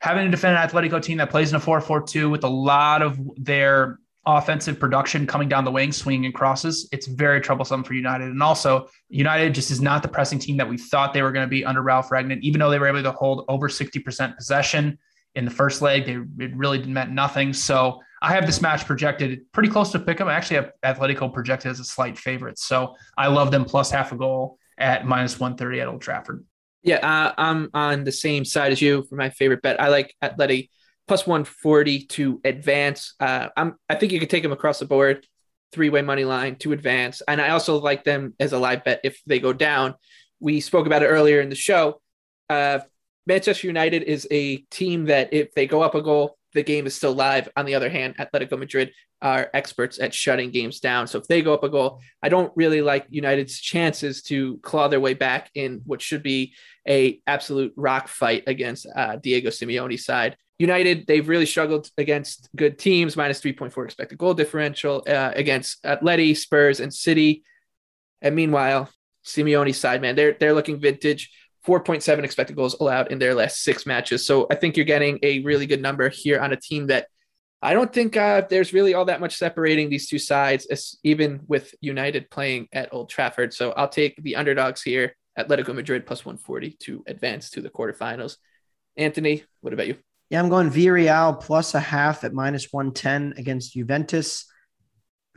[0.00, 2.48] having to defend an Atletico team that plays in a 4 4 2 with a
[2.48, 7.82] lot of their offensive production coming down the wing, swinging and crosses, it's very troublesome
[7.82, 8.28] for United.
[8.28, 11.46] And also, United just is not the pressing team that we thought they were going
[11.46, 14.98] to be under Ralf Rangnick, even though they were able to hold over 60% possession
[15.34, 16.06] in the first leg.
[16.06, 17.52] They, it really didn't meant nothing.
[17.52, 20.26] So, I have this match projected pretty close to pick them.
[20.26, 22.58] I actually have Atletico projected as a slight favorite.
[22.58, 26.44] So I love them plus half a goal at minus 130 at Old Trafford.
[26.82, 29.80] Yeah, uh, I'm on the same side as you for my favorite bet.
[29.80, 30.70] I like Atleti
[31.06, 33.14] plus 140 to advance.
[33.18, 35.26] Uh, I'm, I think you could take them across the board,
[35.72, 37.22] three way money line to advance.
[37.26, 39.94] And I also like them as a live bet if they go down.
[40.40, 42.00] We spoke about it earlier in the show.
[42.48, 42.80] Uh,
[43.26, 46.94] Manchester United is a team that if they go up a goal, the game is
[46.94, 47.48] still live.
[47.56, 51.06] On the other hand, Atletico Madrid are experts at shutting games down.
[51.06, 54.88] So if they go up a goal, I don't really like United's chances to claw
[54.88, 56.54] their way back in what should be
[56.88, 60.36] a absolute rock fight against uh, Diego Simeone's side.
[60.58, 66.36] United, they've really struggled against good teams, minus 3.4 expected goal differential uh, against Atleti,
[66.36, 67.44] Spurs, and City.
[68.22, 68.90] And meanwhile,
[69.24, 71.30] Simeone's side, man, they're, they're looking vintage.
[71.68, 74.24] 4.7 expected goals allowed in their last six matches.
[74.24, 77.08] So I think you're getting a really good number here on a team that
[77.60, 81.74] I don't think uh, there's really all that much separating these two sides, even with
[81.82, 83.52] United playing at Old Trafford.
[83.52, 88.36] So I'll take the underdogs here, Atletico Madrid plus 140 to advance to the quarterfinals.
[88.96, 89.96] Anthony, what about you?
[90.30, 94.46] Yeah, I'm going Villarreal plus a half at minus 110 against Juventus.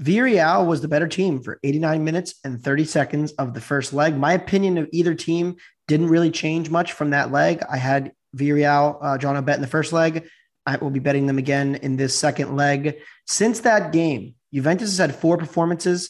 [0.01, 4.17] Villarreal was the better team for 89 minutes and 30 seconds of the first leg.
[4.17, 5.57] My opinion of either team
[5.91, 7.61] didn't really change much from that leg.
[7.69, 10.25] I had Villarreal uh, drawn a bet in the first leg.
[10.65, 12.99] I will be betting them again in this second leg.
[13.27, 16.09] Since that game, Juventus has had four performances,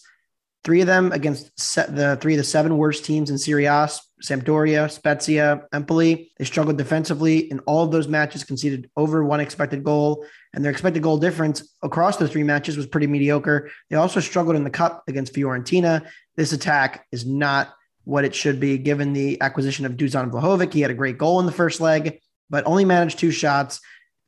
[0.63, 1.45] three of them against
[1.95, 3.89] the three of the seven worst teams in Serie A,
[4.23, 6.32] Sampdoria, Spezia, Empoli.
[6.38, 10.23] They struggled defensively in all of those matches, conceded over one expected goal,
[10.53, 13.71] and their expected goal difference across those three matches was pretty mediocre.
[13.89, 16.07] They also struggled in the cup against Fiorentina.
[16.36, 17.73] This attack is not
[18.12, 20.74] what it should be given the acquisition of Dusan Vlahovic.
[20.74, 23.80] He had a great goal in the first leg, but only managed two shots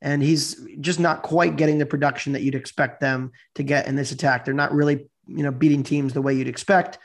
[0.04, 3.96] and he's just not quite getting the production that you'd expect them to get in
[3.96, 4.44] this attack.
[4.44, 6.98] They're not really, you know, beating teams the way you'd expect.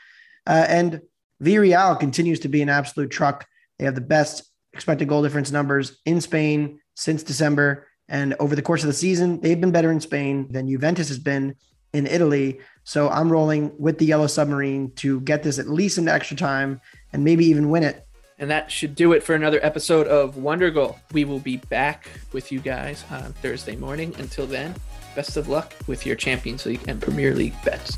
[0.45, 1.01] Uh, and
[1.41, 3.47] Villarreal continues to be an absolute truck.
[3.77, 7.87] They have the best expected goal difference numbers in Spain since December.
[8.09, 11.19] And over the course of the season, they've been better in Spain than Juventus has
[11.19, 11.55] been
[11.93, 12.59] in Italy.
[12.83, 16.81] So I'm rolling with the Yellow Submarine to get this at least into extra time
[17.13, 18.05] and maybe even win it
[18.39, 20.97] and that should do it for another episode of Wonder Goal.
[21.11, 24.15] We will be back with you guys on Thursday morning.
[24.17, 24.73] Until then,
[25.13, 27.97] best of luck with your Champions League and Premier League bets.